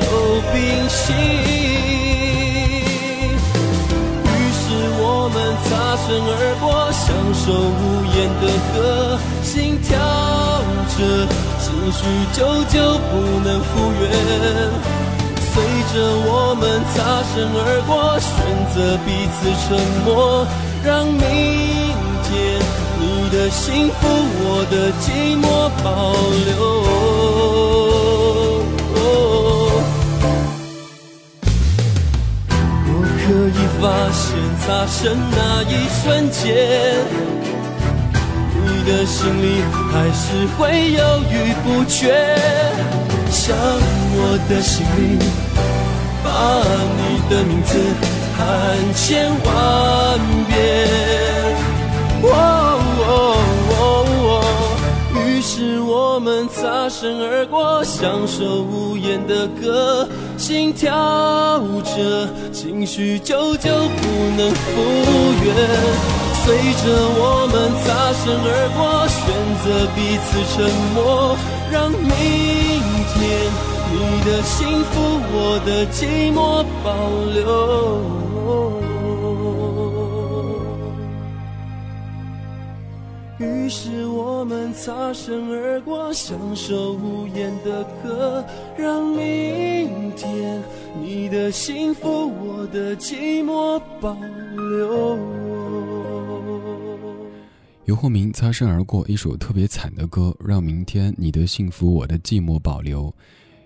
[0.00, 0.06] 都
[0.52, 0.56] 屏
[0.88, 1.12] 息。
[4.24, 4.64] 于是。
[5.00, 6.30] 我们擦身而
[6.60, 7.80] 过，享受无
[8.16, 8.44] 言的
[8.74, 8.76] 歌，
[9.42, 9.88] 心跳
[10.88, 10.98] 着，
[11.88, 12.04] 情绪
[12.34, 12.76] 久久
[13.10, 14.02] 不能复原。
[15.40, 15.56] 随
[15.94, 15.96] 着
[16.26, 16.96] 我们擦
[17.32, 18.28] 身而过，选
[18.74, 19.66] 择彼此沉
[20.04, 20.46] 默，
[20.84, 21.16] 让明
[22.24, 22.30] 天
[23.00, 25.06] 你的幸福，我的寂
[25.40, 25.46] 寞
[25.82, 25.86] 保
[26.44, 26.48] 留。
[33.24, 33.82] 可以发
[34.12, 34.26] 现，
[34.60, 36.46] 擦身那一瞬间，
[38.88, 39.60] 的心里
[39.92, 42.34] 还是会犹豫不决。
[43.30, 45.18] 像我的心里，
[46.24, 46.28] 把
[46.96, 47.78] 你的名字
[48.34, 48.44] 喊
[48.94, 50.56] 千万遍。
[52.22, 52.26] 哦
[53.06, 53.10] 哦
[53.78, 53.84] 哦
[55.40, 64.02] 是我们擦身而过，享受无言的歌，心跳着，情绪久久不
[64.36, 64.82] 能复
[65.44, 66.17] 原。
[66.48, 66.64] 随着
[67.20, 67.54] 我们
[67.84, 69.20] 擦身而过，选
[69.60, 70.56] 择彼此沉
[70.94, 71.36] 默，
[71.70, 72.08] 让明
[73.12, 73.14] 天
[73.92, 73.94] 你
[74.24, 76.88] 的幸福，我的寂寞保
[77.34, 77.38] 留。
[83.38, 88.42] 于是我们擦身而过，享受无言的歌，
[88.74, 90.62] 让明天
[90.98, 94.16] 你的幸福，我的寂寞保
[94.56, 95.37] 留。
[97.88, 103.10] 游鸿明擦身而过，一首特别惨的歌，让明天你的幸福，我的寂寞保留。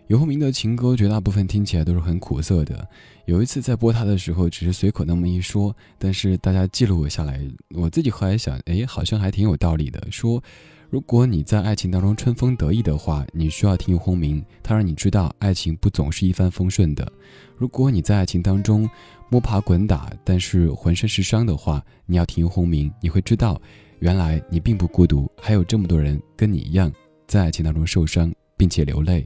[0.06, 2.88] 游鸿明的情歌绝大部分听起来都是很苦涩的。
[3.26, 7.40] 有一次在播他的时候，只是随口那么一说，但是大家记录了下来，
[7.74, 10.00] 我自己后来想，哎，好像还挺有道理的。
[10.08, 10.40] 说，
[10.88, 17.12] 如果你在爱情当中春风得意的话，你需要听游鸿明，他让你知道爱情不总是一帆风顺的。
[17.56, 18.88] 如果你在爱情当中
[19.28, 23.60] 摸爬滚打，但是浑身是伤的话，你要听游鸿明，你会知道，
[24.02, 26.92] 原来你并不孤独，还有这么多人跟你一样
[27.28, 29.24] 在爱情当中受伤并且流泪。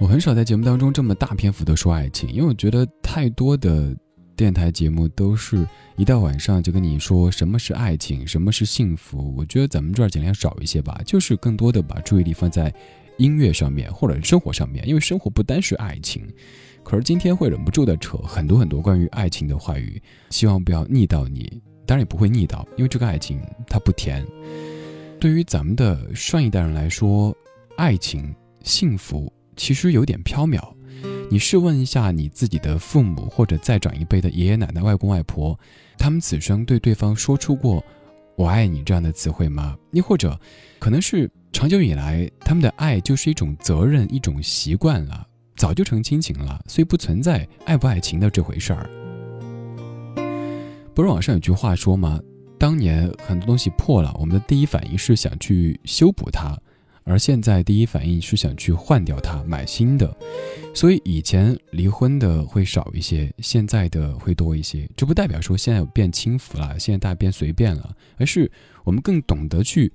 [0.00, 3.96] 我很少在节目当中这么大篇幅的说爱情，因为我觉得太多的
[4.34, 5.64] 电台节目都是
[5.96, 9.32] 一到晚上就跟你说什么是爱情，什么是幸福。
[9.36, 12.74] 我觉得咱们这儿尽量少一些吧，就是更多的把注意力放在
[13.18, 16.26] 音乐上面或者生活上面，因为生活不单是爱情。
[16.82, 24.24] 可是今天会忍不住的扯很多很多关于爱情的话语，希望不要腻到你，当然也不会腻到，因为这个爱情它不甜。
[25.20, 27.34] 对于咱们的上一代人来说，
[27.76, 29.32] 爱情、幸福。
[29.56, 30.60] 其实有点缥缈，
[31.30, 35.56] 你试问一下你自己的父母或者再长一辈的爷爷奶奶、外公外婆，
[35.96, 37.82] 他们此生对对方说出过
[38.34, 39.78] “我爱你”这样的词汇吗？
[39.92, 40.36] 又或者，
[40.80, 45.24] 可能是长久以来他们的爱就是一种责任、一种习惯了，
[45.54, 48.90] 早就成亲情了，所以不存在爱不爱情的这回事儿。
[50.94, 52.20] 不是网上有句话说吗？
[52.56, 56.56] 当年很多东西破了，我们的第一反应是想去修补它。
[57.02, 60.16] 而现在第一反应是想去换掉它，买新的，
[60.72, 64.88] 所以以前离婚的会少一些，现在的会多一些。
[64.96, 68.50] 这不代表说现在变轻浮了，现在大家变随便了，而是
[68.84, 69.92] 我们更懂得去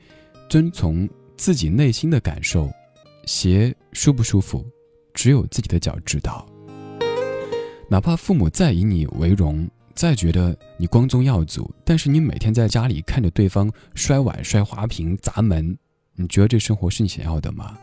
[0.50, 2.70] 遵从自己内心的感受。
[3.26, 4.66] 鞋舒不舒服，
[5.14, 6.46] 只有自己的脚知道。
[7.90, 9.68] 哪怕父母再以你为荣，
[10.00, 15.78] 再觉得你光宗耀祖，但是你每天在家里看着对方摔碗、摔花瓶、砸门。
[16.16, 17.78] 你觉得这生活是你想要的吗？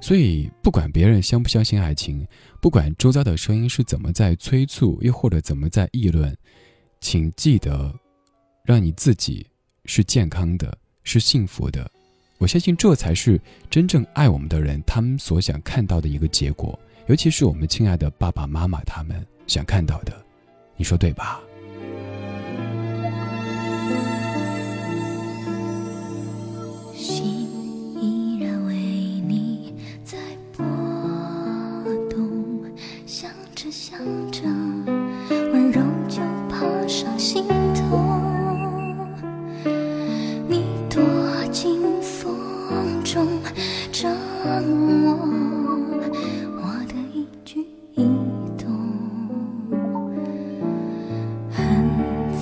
[0.00, 2.26] 所以，不管别人相不相信爱情，
[2.58, 6.34] 不管周遭的声音是怎么在催促，又或者怎么在议论，
[7.02, 7.94] 请记得，
[8.64, 9.46] 让你自己
[9.84, 11.86] 是健康的，是幸福的。
[12.38, 13.38] 我相信这才是
[13.68, 20.24] 真正爱我们的人他们所想看到的一个结果，尤其是我们亲爱的爸爸妈妈他们想看到的。
[20.76, 21.40] 你说对吧？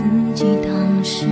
[0.05, 1.27] 自己当时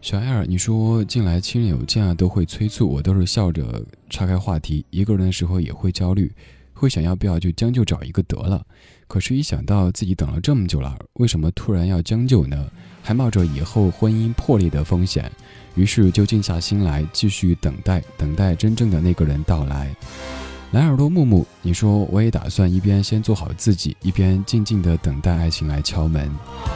[0.00, 4.84] 小艾尔，你说近来亲人有假都会催促我，都是笑着岔开话题。
[4.90, 6.30] 一个人的时候也会焦虑，
[6.82, 8.66] 会想要不要就将就找一个得了。
[9.06, 12.68] 可是，一想到自己等了这么久了，为什么突然要将就呢？
[13.04, 15.30] 还冒着以后婚姻破裂的风险，
[15.76, 19.94] 于是就静下心来，继续等待，等待真正的那个人到来。
[20.72, 26.28] 蓝耳朵木木，你说我也打算一边先做好自己，一边静静的等待爱情来敲门。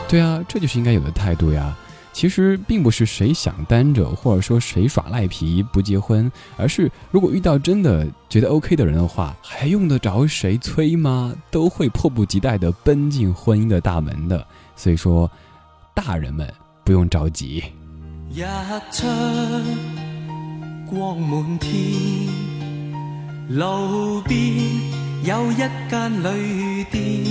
[0.08, 1.76] 对啊，这就是应该有的态度呀。
[2.16, 11.34] 其实并不是谁想单着，或者说谁耍赖皮不结婚，而是如果遇到真的觉得 OK 的人的话，还用得着谁催吗？
[11.50, 14.46] 都会迫不及待地奔进婚姻的大门的。
[14.76, 15.30] 所以说，
[15.92, 16.50] 大人们
[16.84, 17.62] 不用着急。
[18.32, 18.42] 日
[18.90, 19.06] 出
[20.88, 21.70] 光满天，
[23.50, 24.40] 路边
[25.22, 27.26] 有一间旅店，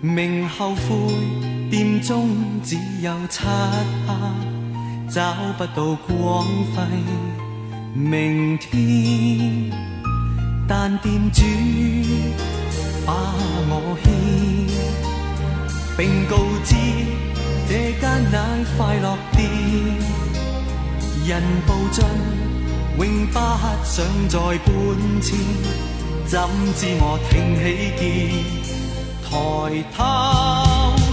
[0.00, 1.53] 明后悔。
[1.70, 2.28] 店中
[2.62, 3.42] 只有漆
[4.06, 4.14] 黑，
[5.10, 6.82] 找不到光辉
[7.94, 9.70] 明天。
[10.66, 11.42] 但店主
[13.06, 13.12] 把
[13.68, 14.12] 我牵，
[15.96, 16.74] 并告知
[17.68, 18.36] 这间乃
[18.76, 19.40] 快乐店。
[21.26, 22.04] 人步进，
[22.98, 23.38] 永不
[23.84, 24.66] 想再搬
[25.20, 25.38] 迁。
[26.26, 26.40] 怎
[26.74, 27.62] 知我挺起
[27.98, 28.02] 肩，
[29.22, 29.30] 抬
[29.94, 31.03] 头。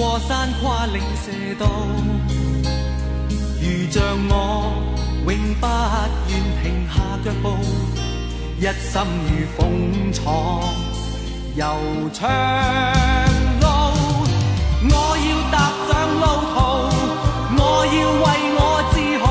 [0.00, 1.66] 过山，跨岭射道，
[3.60, 4.32] 如像我
[5.26, 5.66] 永不
[6.26, 6.32] 愿
[6.62, 7.44] 停下脚步，
[8.58, 8.94] 一心
[9.28, 10.18] 如凤闯
[11.54, 11.60] 悠
[12.14, 12.18] 长
[13.60, 13.66] 路。
[14.88, 15.54] 我要踏
[15.86, 16.24] 上路
[16.54, 16.56] 途，
[17.58, 17.94] 我要
[18.24, 18.58] 为我
[18.94, 19.28] 自豪，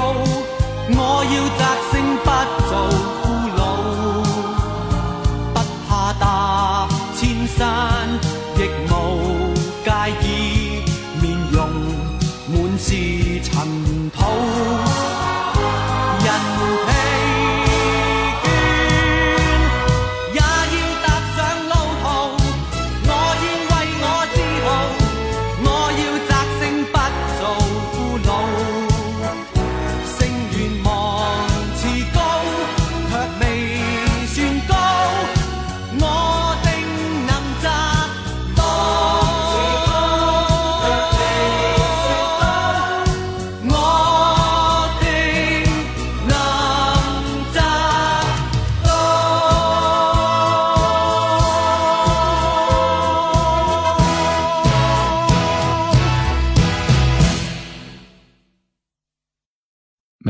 [0.92, 1.02] 我
[1.34, 1.94] 要摘星
[2.24, 2.28] 不
[2.70, 2.72] 做。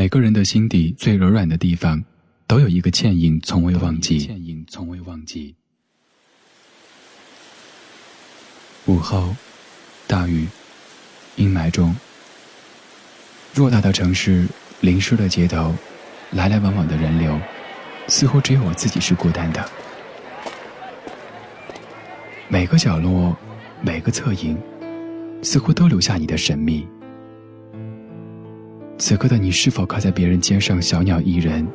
[0.10, 2.04] 每个人的心底最柔软的地方，
[2.48, 4.18] 都有一个倩影，从未忘记。
[4.18, 5.54] 倩影从未忘记。
[8.88, 9.36] 午后，
[10.08, 10.48] 大雨，
[11.36, 11.96] 阴霾中，
[13.54, 14.48] 偌大的城市，
[14.82, 15.76] 淋湿的街头，
[16.32, 17.40] 来来往往的人流，
[18.08, 19.64] 似乎只有我自己是孤单的。
[22.48, 23.38] 每个角落，
[23.80, 24.58] 每个侧影，
[25.44, 26.88] 似乎都留下你的神秘。
[29.00, 31.66] 此刻的你是否靠在别人肩上，小鸟依人？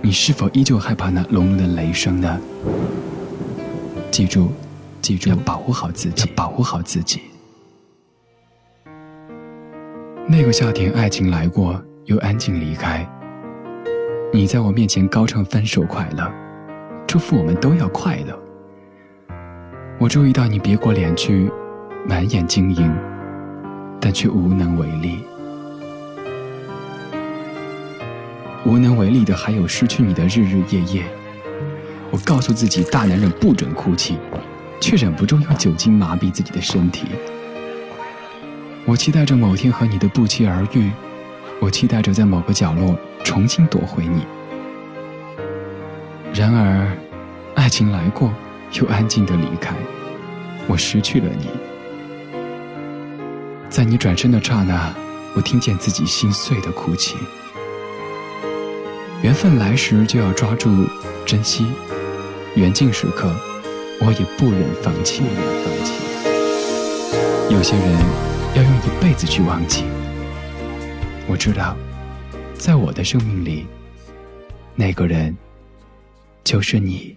[0.00, 2.40] 你是否依旧害怕那隆隆的雷声呢？
[4.12, 4.52] 记住，
[5.02, 7.22] 记住，要保护好自己，保护好自己。
[10.28, 13.04] 那个夏天，爱情来过，又安静离开。
[14.32, 16.32] 你在我面前高唱分手快乐，
[17.04, 18.38] 祝福我们都要快乐。
[19.98, 21.50] 我注意到你别过脸去，
[22.08, 22.96] 满眼晶莹，
[24.00, 25.18] 但却无能为力。
[28.64, 31.04] 无能为力的还有失去你的日日夜夜。
[32.10, 34.16] 我告诉自己，大男人不准哭泣，
[34.80, 37.06] 却忍不住用酒精麻痹自己的身体。
[38.86, 40.90] 我期待着某天和你的不期而遇，
[41.60, 44.24] 我期待着在某个角落重新夺回你。
[46.32, 46.90] 然而，
[47.54, 48.32] 爱情来过，
[48.72, 49.74] 又安静的离开，
[50.66, 51.48] 我失去了你。
[53.68, 54.94] 在你转身的刹那，
[55.34, 57.16] 我听见自己心碎的哭泣。
[59.24, 60.86] 缘分来时就要抓住、
[61.24, 61.64] 珍惜，
[62.56, 63.34] 缘尽时刻，
[63.98, 65.22] 我也不忍放弃。
[67.48, 67.98] 有些人
[68.54, 69.84] 要用一辈子去忘记。
[71.26, 71.74] 我知道，
[72.58, 73.66] 在我的生命里，
[74.74, 75.34] 那个人
[76.44, 77.16] 就是你。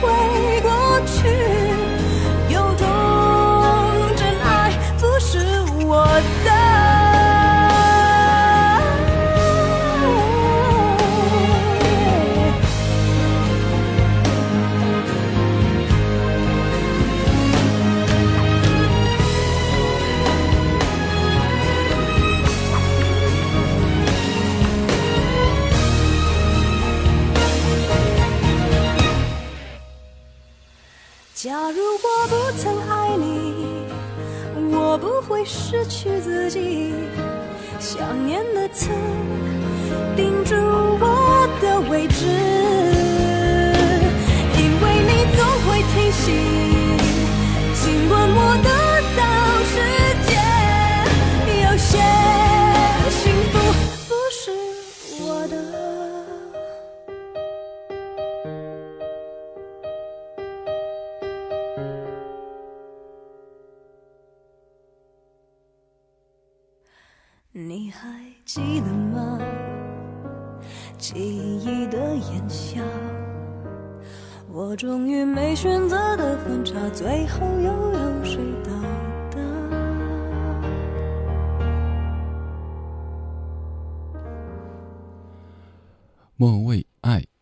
[0.00, 0.70] 会过
[1.06, 1.28] 去，
[2.48, 2.86] 有种
[4.16, 5.38] 真爱不是
[5.84, 6.06] 我
[6.44, 6.59] 的。
[31.42, 33.86] 假如我不曾爱你，
[34.76, 36.92] 我不会失去自己。
[37.78, 38.90] 想念的刺
[40.14, 42.26] 钉住我的位置，
[44.58, 46.28] 因为你总会提醒，
[47.72, 48.68] 尽管我的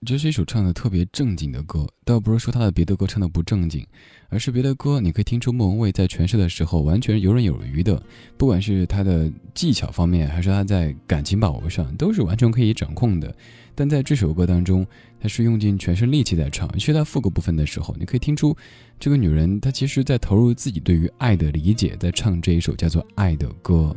[0.09, 3.87] 这是一首唱的特别正经的歌，倒不是说他的别的歌唱的不正经，
[4.31, 8.03] 而是别的歌你可以听出莫文蔚在诠释的时候完全游刃有余的，
[8.39, 13.37] 不管是他的技巧方面，还是他在感情把握上，都是完全可以掌控的。
[13.75, 14.87] 但在这首歌当中，
[15.21, 18.57] 他是用尽全身力气在唱，尤其在副歌部分的时候，你可以听出
[18.99, 23.95] 这个女人她其实在投入自己对于爱的理解，在唱这一首叫做《爱》的歌。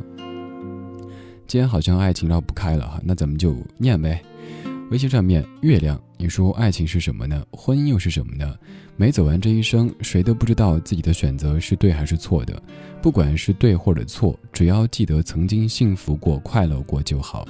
[1.46, 4.22] 今天好像爱情绕不开了哈，那咱们就念呗。
[4.92, 7.42] 微信上面，月亮，你说爱情是什么呢？
[7.50, 8.54] 婚姻又是什么呢？
[8.94, 12.62] 没走完这一生，谁都不知道自己的选择是对还是错的。
[13.00, 17.48] 不管是对或者错，只要记得曾经幸福过、快乐过就好。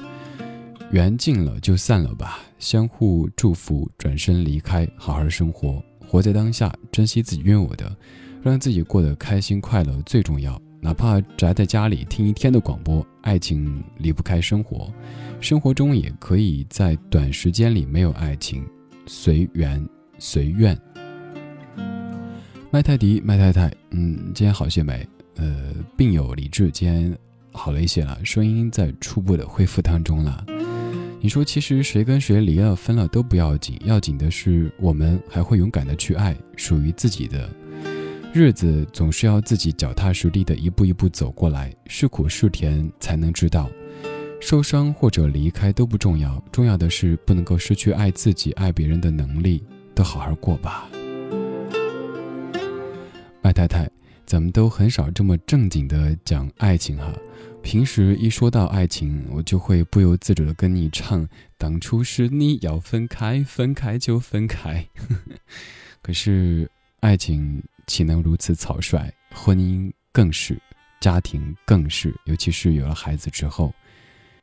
[0.93, 7.93] 缘尽了就散了吧，相互祝福，转身离开，好好生活，活在当下，珍惜自己拥有的，
[8.40, 10.62] 让自己过得开心快乐最重要。
[10.84, 14.92] 哪怕宅在家里听一天的广播，爱情离不开生活。
[15.40, 18.64] 生活中也可以在短时间里没有爱情，
[19.06, 19.80] 随缘
[20.18, 20.76] 随愿。
[22.72, 25.09] 麦泰迪，麦太太，嗯，今天好些没？
[25.36, 27.16] 呃，病友理智，今天
[27.52, 30.44] 好了一些了，声音在初步的恢复当中了。
[31.20, 37.48] 你说，其实谁跟谁离了分了都不要紧，要紧的是我们还会勇敢的去爱属于自己的
[38.34, 43.70] 日子，总是要自己脚踏实地的一步一步走过来，是苦是甜才能知道。
[44.40, 49.62] 受伤或者离开都不重要，重要的是不能够失去爱自己、爱别人的能力，
[49.94, 50.88] 都好好过吧。
[53.42, 53.86] 麦太太，
[54.24, 57.12] 咱们都很少这么正经的讲爱情哈。
[57.62, 61.28] 平时一说到爱情，我就会不由自主的跟你唱
[61.59, 64.86] ：“当初是你要分开，分开就分开。
[66.00, 66.68] ”可是
[67.00, 69.12] 爱情岂能如此草率？
[69.34, 70.60] 婚姻更是，
[71.00, 73.72] 家庭更是，尤其是有了孩子之后。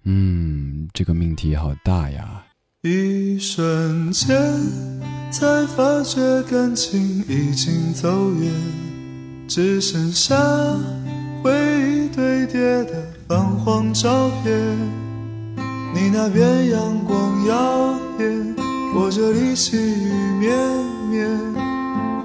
[0.03, 2.43] 嗯，这个命题好大呀！
[2.81, 4.33] 一瞬间，
[5.29, 8.51] 才发觉感情已经走远，
[9.47, 10.35] 只剩下
[11.43, 14.55] 回忆堆叠的泛黄照片。
[15.93, 18.55] 你那边阳光耀眼，
[18.95, 20.57] 我这里细雨绵
[21.09, 21.29] 绵，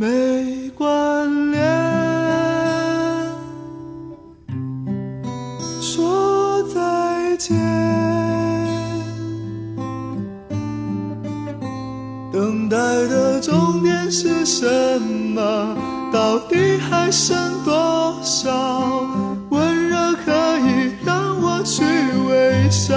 [0.00, 1.60] 没关联。
[5.78, 7.54] 说再见。
[12.32, 12.78] 等待
[13.08, 14.66] 的终点是什
[15.02, 15.76] 么？
[16.10, 19.06] 到底还剩多少
[19.50, 21.84] 温热可以让我去
[22.26, 22.96] 微笑？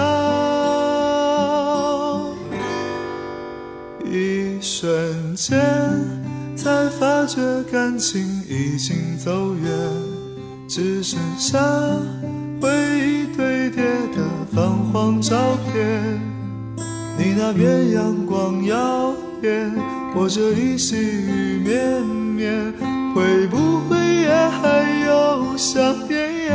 [4.05, 5.59] 一瞬间，
[6.64, 9.69] 才发觉感情已经走远，
[10.65, 11.60] 只剩下
[12.61, 13.84] 回忆堆叠
[14.15, 14.23] 的
[14.56, 16.22] 泛黄照片。
[17.18, 19.14] 你那边阳光耀。
[20.15, 22.72] 我这里细雨绵绵，
[23.14, 23.57] 会不
[23.90, 26.49] 会也还有想念？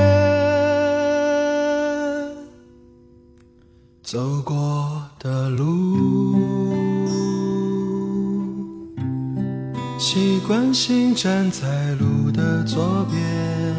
[4.02, 6.57] 走过的路，
[9.98, 13.74] 习惯性站在路的左边，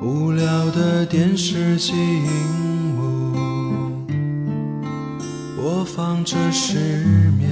[0.00, 2.30] 无聊的电视机荧
[2.94, 4.06] 幕。
[5.56, 6.78] 播放着失
[7.36, 7.50] 眠，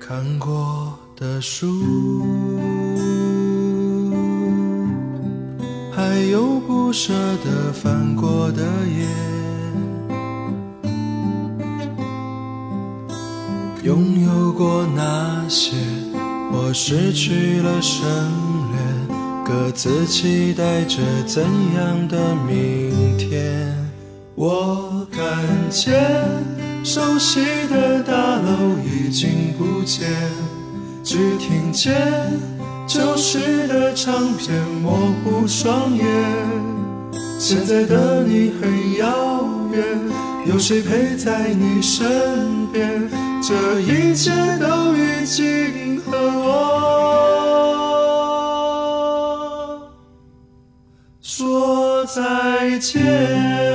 [0.00, 2.26] 看过的书。
[5.92, 7.14] 还有不舍
[7.44, 9.06] 得翻过的页。
[13.86, 15.70] 拥有过那些，
[16.50, 18.04] 我失去了省
[18.72, 19.14] 略，
[19.44, 21.44] 各自期待着怎
[21.76, 23.72] 样的明天。
[24.34, 25.22] 我看
[25.70, 26.02] 见。
[26.82, 30.08] 熟悉的大楼已经不见，
[31.02, 31.94] 只听见
[32.86, 34.52] 旧时的唱片
[34.82, 36.06] 模糊双眼。
[37.38, 39.84] 现在的你很遥远，
[40.46, 43.25] 有谁陪在你身边？
[43.48, 46.50] 这一切都已经和我
[51.22, 53.65] 说再见。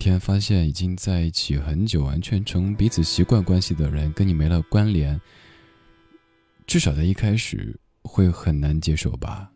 [0.00, 5.20] 天发现已经在一起很久，完全成彼此习惯关系的人跟你没了关联，
[6.66, 9.50] 至少在一开始会很难接受吧。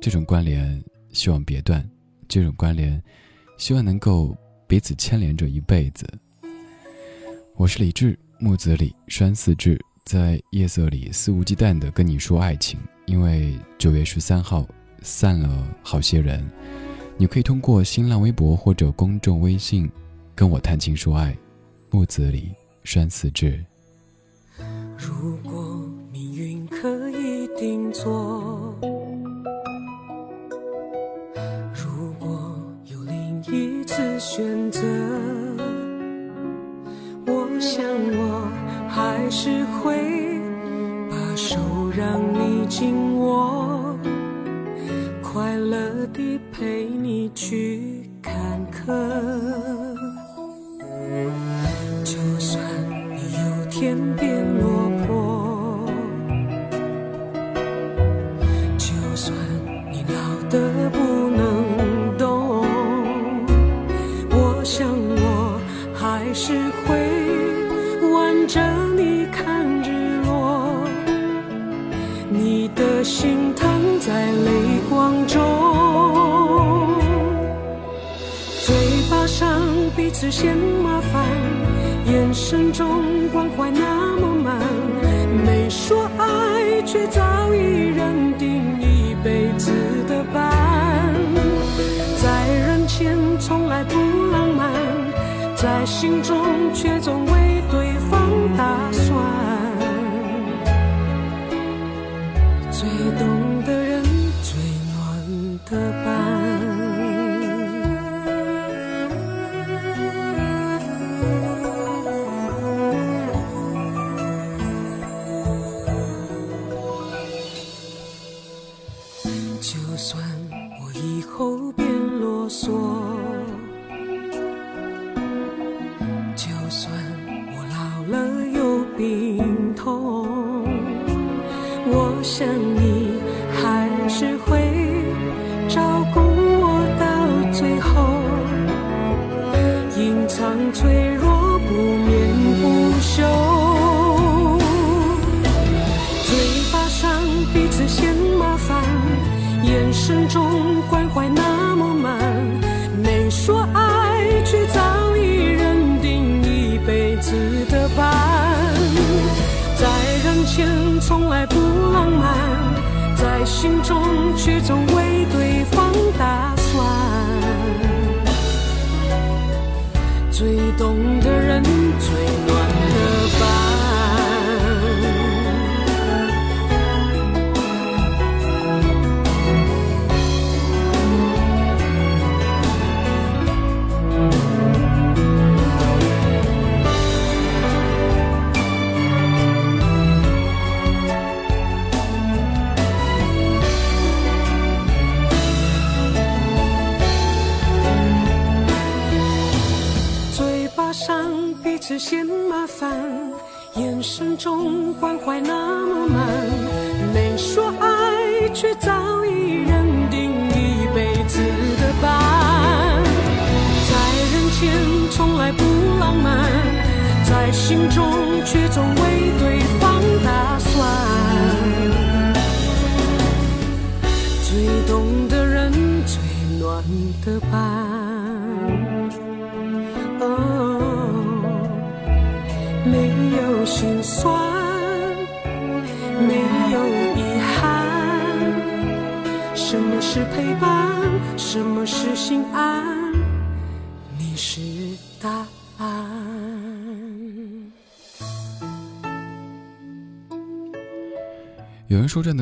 [0.00, 0.82] 这种关联
[1.12, 1.86] 希望别断，
[2.26, 3.00] 这种关联
[3.58, 4.34] 希望能够
[4.66, 6.06] 彼此牵连着一辈子。
[7.56, 14.66] 我是李志，木子李，山寺志，在夜色里肆无忌惮的跟你说爱情，因为九月十三号
[15.02, 16.42] 散了好些人。
[17.18, 19.90] 你可以通过新浪微博或者公众微信
[20.34, 21.34] 跟我谈情说爱，
[21.90, 22.52] 木子李
[22.84, 23.64] 山寺志。
[24.98, 25.82] 如果
[26.12, 28.74] 命运可以定做，
[31.72, 34.82] 如果有另一次选择，
[37.26, 38.46] 我想我
[38.88, 40.38] 还是会
[41.10, 41.56] 把手
[41.96, 43.85] 让你紧握，
[45.36, 48.32] 快乐地陪你去看
[48.70, 48.94] 客。
[52.02, 52.58] 就算
[53.20, 54.85] 有天变落
[79.96, 81.24] 彼此嫌麻烦，
[82.04, 83.02] 眼神中
[83.32, 84.60] 关怀那么满，
[85.46, 87.22] 没说爱，却早
[87.54, 89.72] 已认定一辈子
[90.06, 91.14] 的伴。
[92.22, 93.94] 在人前从来不
[94.30, 94.70] 浪漫，
[95.56, 96.36] 在心中
[96.74, 98.20] 却总为对方
[98.54, 99.16] 打算。
[102.70, 102.86] 最
[103.18, 104.02] 懂的人，
[104.42, 104.60] 最
[104.92, 106.05] 暖的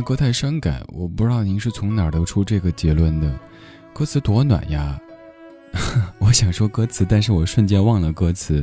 [0.05, 3.41] 歌太伤感，我不知道您是从哪儿得出这个结论的。
[3.95, 5.01] 歌词多暖呀！
[6.21, 8.63] 我想说歌词，但是我瞬间忘了歌词。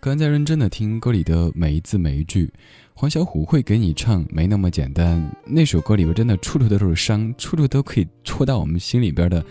[0.00, 2.50] 刚在认真的听歌里的每一字每一句，
[2.94, 5.22] 黄小琥会给你唱没那么简单。
[5.44, 9.44] 那首歌里边真的处处都是伤，处处都可以戳到我们心里边的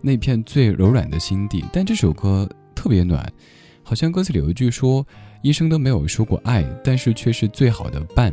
[0.00, 1.64] 那片最柔软的心地。
[1.72, 3.30] 但这首歌特别暖，
[3.82, 5.04] 好像歌词里有一句说
[5.42, 8.32] ：“一生都没有说过爱，但是却是最好的伴。”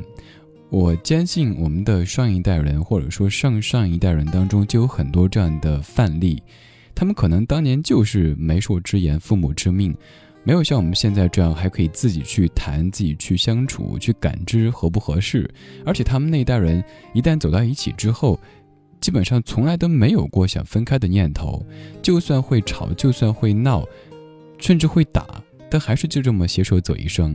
[0.69, 6.44] 我坚信我们的上一代人，或者说上上一代人当中，就有很多这样的范例。
[6.94, 9.95] 他们可能当年就是媒妁之言、父母之命，
[10.44, 15.49] 没有像我们现在这样还可以自己去谈、自己去相处、去感知合不合适。
[15.85, 16.84] 而且他们那一代人
[17.14, 18.38] 一旦走到一起之后，
[18.99, 21.65] 基本上从来都没有过想分开的念头。
[22.02, 23.85] 就算会吵，就算会闹，
[24.57, 25.26] 甚至会打，
[25.69, 27.34] 但还是就这么携手走一生。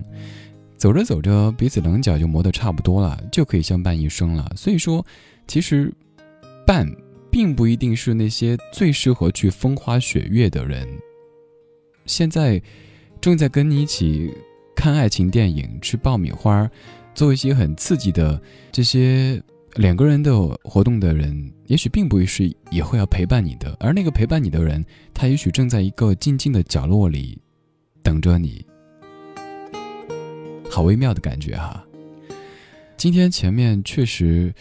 [0.82, 4.52] 走着走着，彼此棱角就磨得差不多了，就可以相伴一生了。
[4.56, 5.06] 所以说，
[5.46, 5.94] 其实
[6.66, 6.84] 伴
[7.30, 10.84] 并不一定是那些最适合去风花雪月的人。
[12.04, 12.60] 现在
[13.20, 14.34] 正在跟你一起
[14.74, 16.68] 看爱情电影、吃爆米花、
[17.14, 18.42] 做一些很刺激的
[18.72, 19.40] 这些
[19.76, 24.84] 两个人的活动的人，也许并不是以后要陪伴你的，而那个陪伴你的人，
[25.14, 27.40] 他也许正在一个静静的角落里
[28.02, 28.66] 等着你。
[30.72, 31.84] 好微妙的感觉哈。
[32.96, 34.54] 今天前面确实，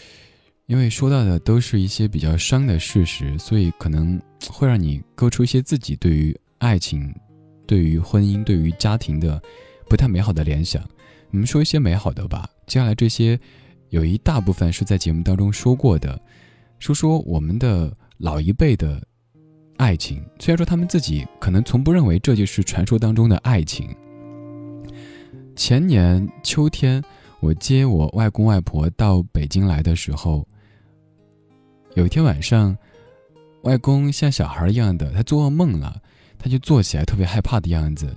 [0.65, 7.13] 因为说到的都是一些比较伤的事实，所以可能会让你勾出一些自己对于爱情、
[7.65, 9.41] 对于婚姻、对于家庭的
[9.87, 10.83] 不太美好的联想。
[11.29, 12.49] 我们说一些美好的吧。
[12.67, 13.39] 接下来这些
[13.89, 16.19] 有一大部分是在节目当中说过的，
[16.77, 19.01] 说说我们的老一辈的
[19.77, 20.21] 爱情。
[20.39, 23.95] 虽然说他们自己可能从不认为这就是传说当中的爱情。
[25.55, 27.03] 前年秋天，
[27.39, 30.47] 我接我外公外婆到北京来的时候，
[31.95, 32.75] 有一天晚上，
[33.63, 36.01] 外公像小孩一样的，他做噩梦了，
[36.37, 38.15] 他就坐起来，特别害怕的样子。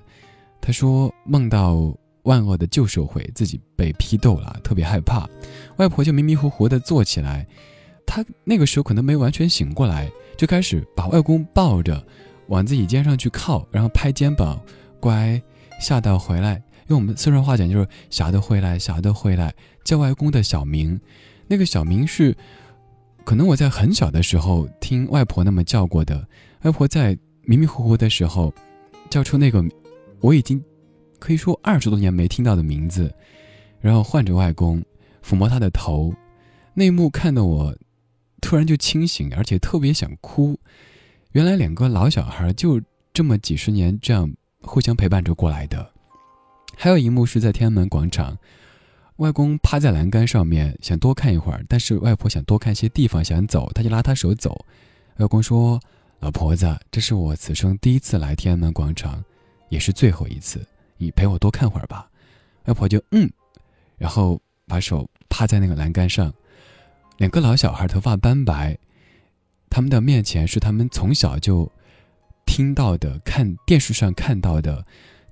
[0.61, 5.29] 他说梦到万恶的旧社会，自己被批斗了，特别害怕。
[5.77, 7.47] 外婆就迷迷糊糊的坐起来，
[8.07, 12.03] 他那个时候可能没完全醒过来，就开始把外公抱着，
[12.47, 14.59] 往自己肩上去靠，然后拍肩膀，
[15.01, 15.41] 乖，
[15.81, 16.63] 吓到回来。
[16.89, 19.55] 用我们四川话讲就是“小的回来，小的回来”，
[19.85, 21.01] 叫外公的小名。
[21.47, 22.37] 那个小名是，
[23.25, 26.27] 可能我在很小的时候听外婆那么叫过的。
[26.63, 28.53] 外婆在迷迷糊糊的时候，
[29.11, 29.65] 叫出那个
[30.21, 30.63] 我已经
[31.19, 33.15] 可以说二十多年没听到的名字，
[33.81, 34.83] 然后唤着外公，
[35.23, 36.15] 抚摸他的头。
[36.75, 37.77] 那一幕看得我
[38.41, 40.59] 突然就清醒，而且特别想哭。
[41.33, 42.81] 原来两个老小孩就
[43.13, 44.31] 这么几十年这样
[44.61, 45.94] 互相陪伴着过来的。
[46.77, 48.37] 还有一幕是在天安门广场，
[49.17, 54.65] 外公趴在栏杆上面想多看一会儿，但是外婆想多看些地方想走，他就拉他手走。
[55.19, 55.81] 外公说
[56.21, 59.23] ：“老婆子，这是我此生第一次来天安门广场，
[59.69, 62.09] 也是最后一次，你陪我多看会儿吧。”
[62.67, 63.31] 外婆就嗯，
[63.97, 66.33] 然后把手趴在那个栏杆上。
[67.19, 68.77] 两个老小孩头发斑白，
[69.71, 71.71] 他们的面前是他们从小就
[72.45, 74.85] 听到的、看电视上看到的。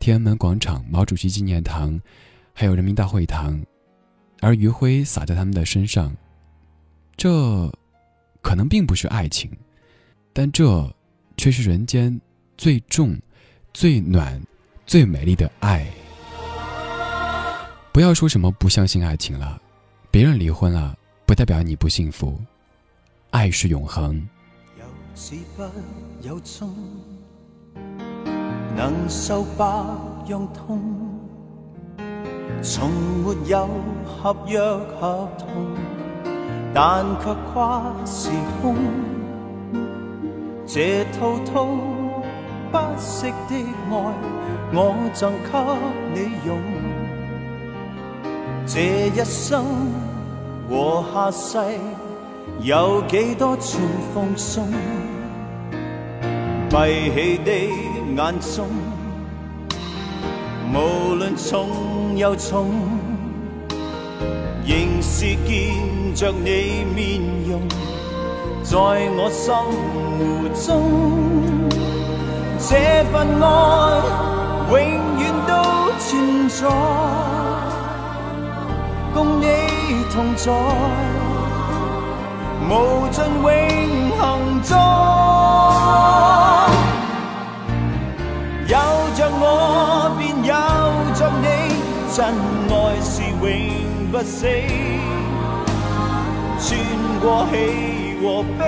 [0.02, 1.96] 天安门广场、毛主席纪念堂，
[2.52, 3.64] 还有人民大会堂，
[4.40, 6.12] 而余晖洒在他们的身上，
[7.16, 7.72] 这
[8.40, 9.48] 可能并不是爱情，
[10.32, 10.92] 但这
[11.36, 12.20] 却是人间
[12.56, 13.16] 最重、
[13.72, 14.42] 最暖、
[14.86, 15.86] 最美丽的爱。
[17.92, 19.62] 不要说什么不相信爱情了，
[20.10, 22.36] 别人离婚了，不代表你不幸福，
[23.30, 24.20] 爱是永恒。
[28.74, 29.64] 能受百
[30.28, 30.80] 样痛，
[32.62, 32.90] 从
[33.22, 33.68] 没有
[34.04, 35.46] 合约合同，
[36.72, 38.30] 但却跨时
[38.60, 38.74] 空。
[40.66, 41.66] 这套套
[42.70, 43.54] 不息的
[43.90, 43.92] 爱，
[44.72, 45.58] 我赠给
[46.14, 46.56] 你用。
[48.64, 49.64] 这一生
[50.70, 51.58] 和下世，
[52.60, 53.82] 有几多串
[54.14, 54.66] 奉送？
[56.70, 58.01] 闭起的。
[58.16, 58.66] 眼中，
[60.72, 62.70] 無論重又重，
[64.66, 67.60] 仍是見着你面容，
[68.62, 68.76] 在
[69.16, 69.54] 我心
[70.18, 70.20] 湖
[70.54, 70.68] 中，
[72.58, 72.70] 這
[73.10, 73.44] 份愛
[74.70, 74.74] 永
[75.18, 75.50] 遠都
[75.98, 76.60] 存在，
[79.14, 79.44] 共你
[80.12, 80.52] 同在，
[82.68, 82.70] 無
[83.10, 83.50] 盡永
[84.18, 84.20] 恒
[84.62, 84.70] 中。
[92.14, 93.42] 真爱是永
[94.12, 94.46] 不死。
[96.60, 96.68] 穿
[97.22, 97.52] 过喜
[98.20, 98.60] 和悲，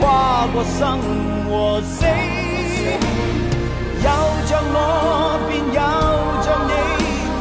[0.00, 0.02] 跨
[0.52, 0.98] 过生
[1.48, 2.04] 和死。
[4.02, 4.08] 有
[4.48, 4.76] 着我，
[5.46, 5.80] 便有
[6.42, 6.72] 着你，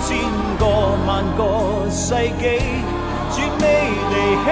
[0.06, 0.08] 千
[0.60, 0.64] 个
[1.08, 1.40] 万个
[1.90, 2.06] 世
[2.38, 2.44] 纪，
[3.32, 3.64] 绝未
[4.12, 4.14] 离
[4.46, 4.48] 弃。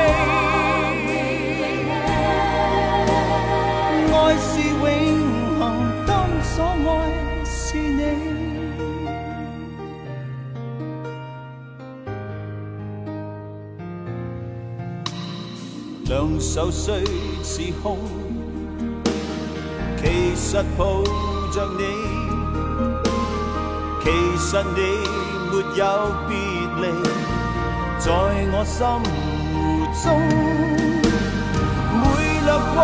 [16.14, 17.03] 兩手雖
[17.41, 17.98] 似空，
[19.98, 21.02] 其實抱
[21.52, 21.84] 着你，
[24.03, 24.06] 其
[24.38, 24.80] 實你
[25.49, 25.84] 沒有
[26.30, 26.31] 別
[26.77, 26.85] 離，
[27.98, 28.06] 在
[28.53, 28.77] 我心
[30.03, 30.06] 中，
[31.99, 32.03] 每
[32.45, 32.77] 掠过。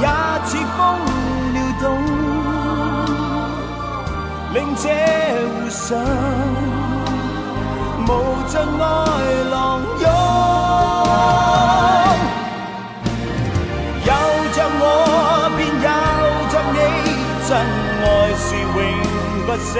[0.00, 0.04] 也
[0.46, 0.76] 似風
[1.52, 1.84] 撩動，
[4.54, 4.84] 令這
[5.50, 5.84] 湖上
[8.06, 8.08] 無
[8.48, 8.84] 盡愛
[9.50, 9.54] 浪
[10.00, 10.04] 涌。
[19.46, 19.78] 不死。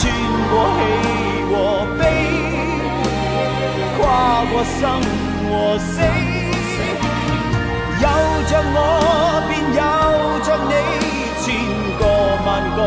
[0.00, 0.02] 穿
[0.50, 0.80] 过喜
[1.50, 1.52] 和
[1.98, 2.02] 悲，
[3.98, 4.00] 跨
[4.50, 4.80] 过生
[5.48, 5.92] 和死。
[8.00, 8.06] 有
[8.48, 8.78] 着我，
[9.48, 9.80] 便有
[10.42, 10.72] 着你，
[11.42, 11.44] 千
[11.98, 12.02] 个
[12.46, 12.78] 万个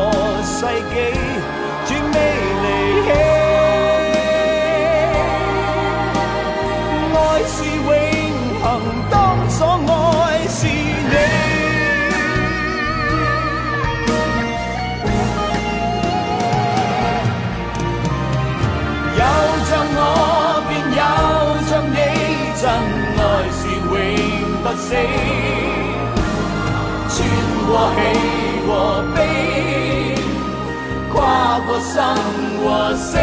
[0.43, 0.59] 世
[0.89, 0.93] 纪，
[1.85, 2.15] 绝未
[2.63, 2.65] 离
[3.05, 3.36] 弃。
[24.63, 24.95] 不死，
[27.09, 27.15] 穿
[27.67, 27.97] 过喜
[28.67, 28.69] 和
[29.15, 29.17] 悲，
[31.11, 31.15] 跨
[31.65, 31.95] 过生
[32.63, 32.65] 和
[32.95, 33.17] 死。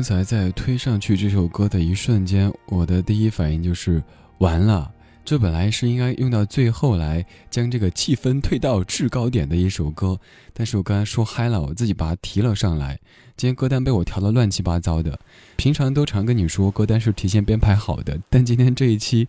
[0.00, 4.02] 刚才在推上去这首歌的一瞬间，我的第一反应就是
[4.38, 4.90] 完了。
[5.26, 10.18] 这本来是应该用到最后来将这个气氛推到制高点的一首歌，
[10.54, 12.98] 但是我刚才说嗨了，我自己把它提了上来。
[13.36, 15.20] 今天歌单被我调的乱七八糟的，
[15.56, 19.28] 平常都常跟你说歌单是提前编排好的，但今天这一期。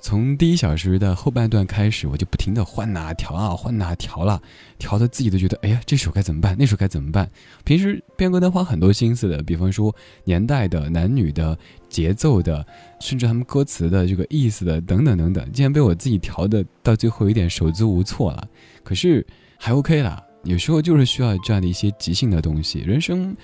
[0.00, 4.40] 从第一小时的后半段开始，我就不停的换哪调啊，换哪调了，
[4.78, 6.56] 调的自己都觉得，哎呀，这首该怎么办？
[6.58, 7.28] 那首该怎么办？
[7.64, 9.94] 平时编歌单花很多心思的，比方说
[10.24, 11.58] 年代的、男女的、
[11.88, 12.64] 节奏的，
[13.00, 18.48] 甚至他们歌词的这个意思的，等等等等，竟然被我自己调的到最后有点手足无措了。
[18.84, 19.26] 可是
[19.58, 22.78] 还 OK 啦，有时候就是需要这样的一些即兴的东西。
[22.78, 23.36] 人生，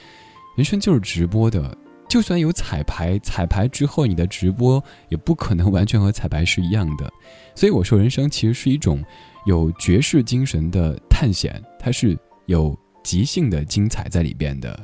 [0.57, 1.77] 人生就是直播的。
[2.15, 7.13] 就算有彩排，彩排之后你的直播也不可能完全和彩排是一样的。
[7.57, 9.03] 所以我说，人生其实是一种
[9.47, 12.17] 有爵士精神的探险，它是
[12.47, 14.79] 有即兴的精彩在里边的。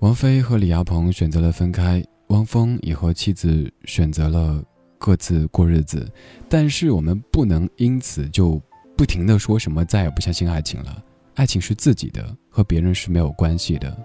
[0.00, 4.62] 王菲和李亚鹏选择了分开，汪峰也和妻子选择了
[4.98, 6.06] 各自过日子。
[6.46, 8.60] 但是我们不能因此就
[8.98, 11.02] 不停的说什么再也不相信爱情了。
[11.36, 13.96] 爱情是自己的，和别人是没有关系的。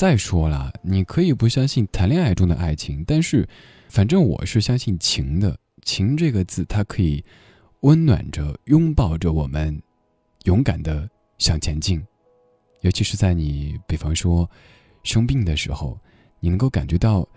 [0.00, 3.46] 再说了，你可以不相信谈恋爱中的爱情，但是，
[3.90, 5.54] 反正我是相信情的。
[5.82, 7.22] 情这个字，它可以
[7.80, 9.78] 温暖着、拥抱着我们，
[10.44, 11.06] 勇敢的
[11.36, 12.02] 向前进。
[12.80, 14.50] 尤其是在你，比方说
[15.02, 15.98] 生病的时候，
[16.38, 17.28] 你能够感觉到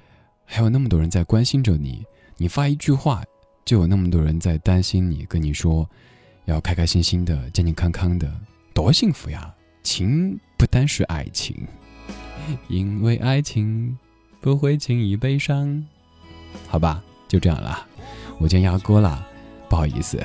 [0.45, 2.01] 还有那么多人在关心着你。
[2.37, 3.25] 你发一句话，
[3.65, 5.85] 就有那么多人在担心你，跟你说
[6.45, 8.33] 要开开心心的、健健康康的，
[8.73, 9.53] 多幸福呀！
[9.83, 11.57] 情不单是爱情。
[12.67, 13.97] 因为爱情
[14.41, 15.83] 不会轻易悲伤，
[16.67, 17.85] 好吧，就这样了。
[18.39, 19.25] 我今天压歌了，
[19.69, 20.21] 不好意思。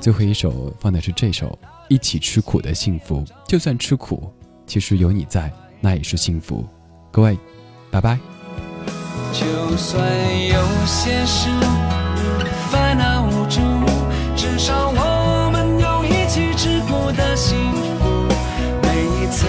[0.00, 1.58] 最后一首放的是这首
[1.88, 4.30] 《一起吃苦的幸福》，就算吃苦
[4.66, 5.50] 其实有你在，
[5.80, 6.66] 那也是幸福。
[7.10, 7.38] 各位，
[7.90, 8.18] 拜拜。
[9.32, 10.06] 就算
[10.46, 11.48] 有些事
[12.70, 13.60] 烦恼无助，
[14.36, 17.56] 至少我们有一起直过的幸
[17.98, 18.28] 福。
[18.82, 19.46] 每一次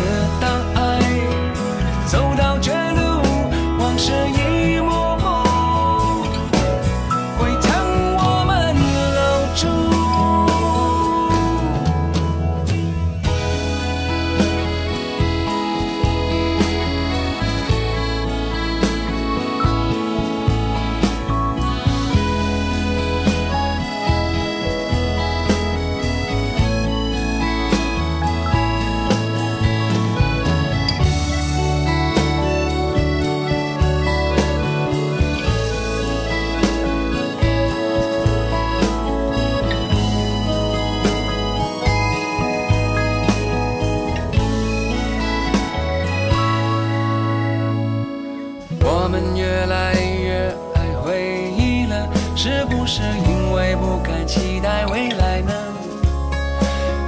[52.87, 55.51] 是因为不敢期待未来呢？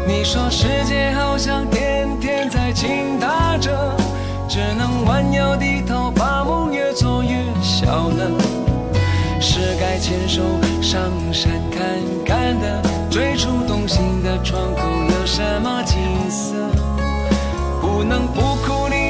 [0.07, 3.95] 你说世界好像天天在倾塌着，
[4.49, 7.29] 只能弯腰低头，把梦越做越
[7.61, 8.23] 小呢。
[9.39, 10.41] 是该牵手
[10.81, 10.99] 上
[11.31, 11.85] 山看
[12.25, 12.81] 看的，
[13.11, 15.97] 最初动心的窗口有什么景
[16.29, 16.55] 色？
[17.79, 19.06] 不能不哭你。